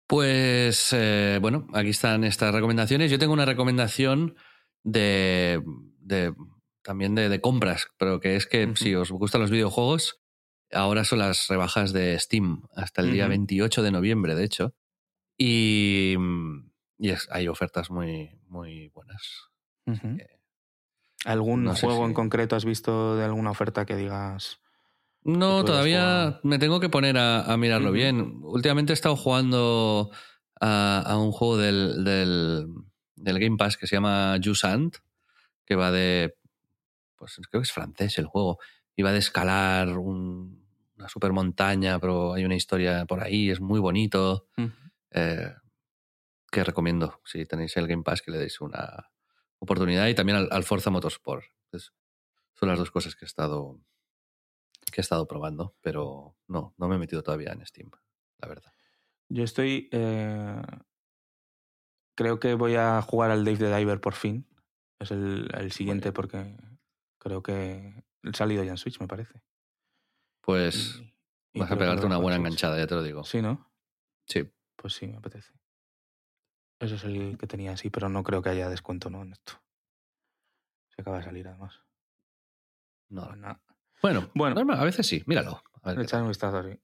[0.07, 3.11] Pues eh, bueno, aquí están estas recomendaciones.
[3.11, 4.37] Yo tengo una recomendación
[4.85, 5.63] de,
[6.01, 6.35] de-
[6.83, 10.21] también de, de compras, pero que es que si os gustan los videojuegos,
[10.73, 13.31] ahora son las rebajas de Steam hasta el día Ujú.
[13.31, 14.75] 28 de noviembre, de hecho.
[15.39, 16.17] Y,
[16.99, 19.49] y es- hay ofertas muy, muy buenas.
[19.87, 20.27] Que-
[21.25, 24.59] ¿Algún no juego si- en concreto has visto de alguna oferta que digas?
[25.25, 28.41] No, todavía me tengo que poner a, a mirarlo bien.
[28.43, 30.11] Últimamente he estado jugando
[30.61, 32.67] a, a un juego del, del,
[33.23, 34.97] del Game Pass que se llama Jusant,
[35.65, 36.37] que va de.
[37.17, 38.59] Pues creo que es francés el juego.
[38.97, 40.67] Y va de escalar un-
[40.97, 44.47] una super montaña, pero hay una historia por ahí, es muy bonito.
[45.15, 45.53] eh,
[46.51, 49.11] que recomiendo si tenéis el Game Pass que le deis una
[49.59, 51.45] oportunidad y también al, al Forza Motorsport.
[51.67, 51.93] Entonces,
[52.55, 53.79] son las dos cosas que he estado
[54.93, 57.91] que he estado probando, pero no, no me he metido todavía en Steam,
[58.39, 58.73] la verdad.
[59.29, 59.89] Yo estoy.
[59.93, 60.61] eh,
[62.15, 64.47] creo que voy a jugar al Dave the Diver por fin.
[64.99, 66.57] Es el, el siguiente porque
[67.19, 69.43] creo que ha salido ya en Switch, me parece.
[70.41, 73.25] Pues Y- y vas a pegarte una buena enganchada, ya te lo digo.
[73.25, 73.71] Sí, ¿no?
[74.27, 74.51] Sí.
[74.77, 75.53] Pues sí, me apetece.
[76.81, 79.23] Ese es el que tenía así, pero no creo que haya descuento, ¿no?
[79.23, 79.53] En esto.
[80.89, 81.81] Se acaba de salir, además.
[83.09, 83.27] No.
[83.27, 83.61] Pues nada.
[84.03, 84.55] Bueno, Bueno.
[84.57, 85.63] normal, a veces sí, míralo.
[85.83, 86.79] A ver un vistazo así.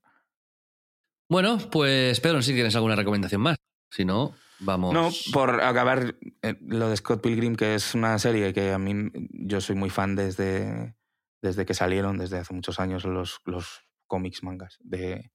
[1.29, 3.57] Bueno, pues Pedro, si tienes alguna recomendación más.
[3.91, 4.95] Si no, vamos.
[4.95, 9.11] No, por acabar eh, lo de Scott Pilgrim, que es una serie que a mí
[9.31, 10.97] yo soy muy fan desde,
[11.43, 15.33] desde que salieron, desde hace muchos años, los, los cómics, mangas de,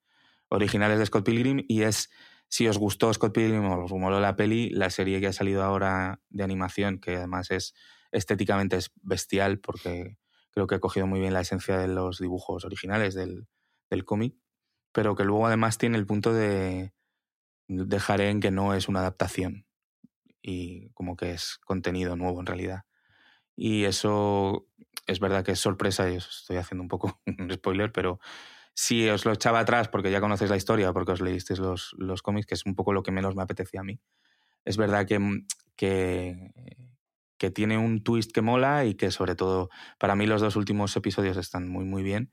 [0.50, 1.64] originales de Scott Pilgrim.
[1.68, 2.10] Y es,
[2.48, 5.64] si os gustó Scott Pilgrim o os moló la peli, la serie que ha salido
[5.64, 7.74] ahora de animación, que además es
[8.12, 10.18] estéticamente es bestial, porque
[10.52, 13.48] creo que ha cogido muy bien la esencia de los dibujos originales del,
[13.90, 14.36] del cómic,
[14.92, 16.94] pero que luego además tiene el punto de
[17.68, 19.66] dejaré en que no es una adaptación
[20.42, 22.84] y como que es contenido nuevo en realidad.
[23.56, 24.68] Y eso
[25.08, 28.20] es verdad que es sorpresa y os estoy haciendo un poco un spoiler, pero
[28.76, 32.22] si os lo echaba atrás porque ya conocéis la historia, porque os leísteis los, los
[32.22, 34.00] cómics, que es un poco lo que menos me apetecía a mí,
[34.66, 35.20] es verdad que,
[35.76, 36.52] que,
[37.38, 40.96] que tiene un twist que mola y que sobre todo para mí los dos últimos
[40.96, 42.32] episodios están muy muy bien.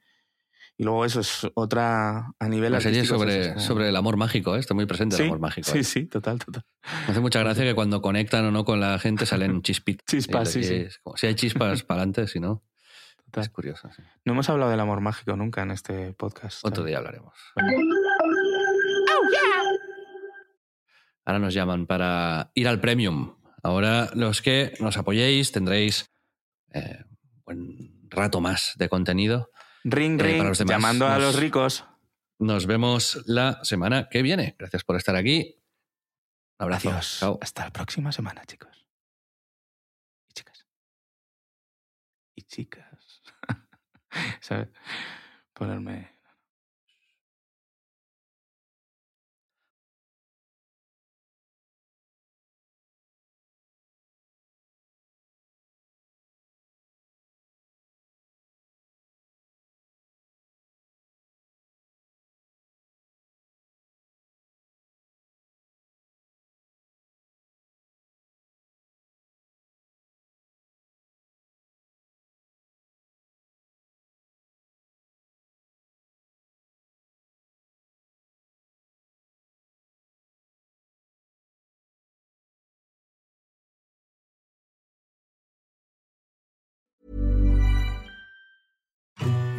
[0.80, 4.16] Y luego eso es otra a nivel La serie sobre, es como- sobre el amor
[4.16, 4.60] mágico, ¿eh?
[4.60, 5.70] está muy presente sí, el amor mágico.
[5.70, 5.84] Sí, ¿eh?
[5.84, 6.64] sí, total, total.
[7.06, 10.06] Me hace mucha gracia que cuando conectan o no con la gente salen chispitas.
[10.06, 10.74] Chispas, sí, sí.
[10.76, 12.64] es como- si hay chispas para adelante, si no,
[13.26, 13.42] total.
[13.44, 13.90] es curioso.
[13.94, 14.02] sí.
[14.24, 16.64] No hemos hablado del amor mágico nunca en este podcast.
[16.64, 16.92] Otro ¿sabes?
[16.92, 17.34] día hablaremos.
[17.56, 17.76] Vale.
[21.26, 23.36] Ahora nos llaman para ir al premium.
[23.62, 26.06] Ahora los que nos apoyéis tendréis
[26.72, 27.04] eh,
[27.44, 29.50] un rato más de contenido.
[29.84, 31.84] Ring, Eh, ring, demás, llamando a nos- los ricos.
[32.38, 34.56] Nos vemos la semana que viene.
[34.58, 35.56] Gracias por estar aquí.
[36.58, 36.90] Un abrazo.
[36.90, 37.16] Adiós.
[37.20, 37.38] Chao.
[37.40, 38.86] Hasta la próxima semana, chicos.
[40.28, 40.66] Y chicas.
[42.34, 43.22] Y chicas.
[44.40, 44.68] ¿Sabes?
[45.52, 46.18] Ponerme.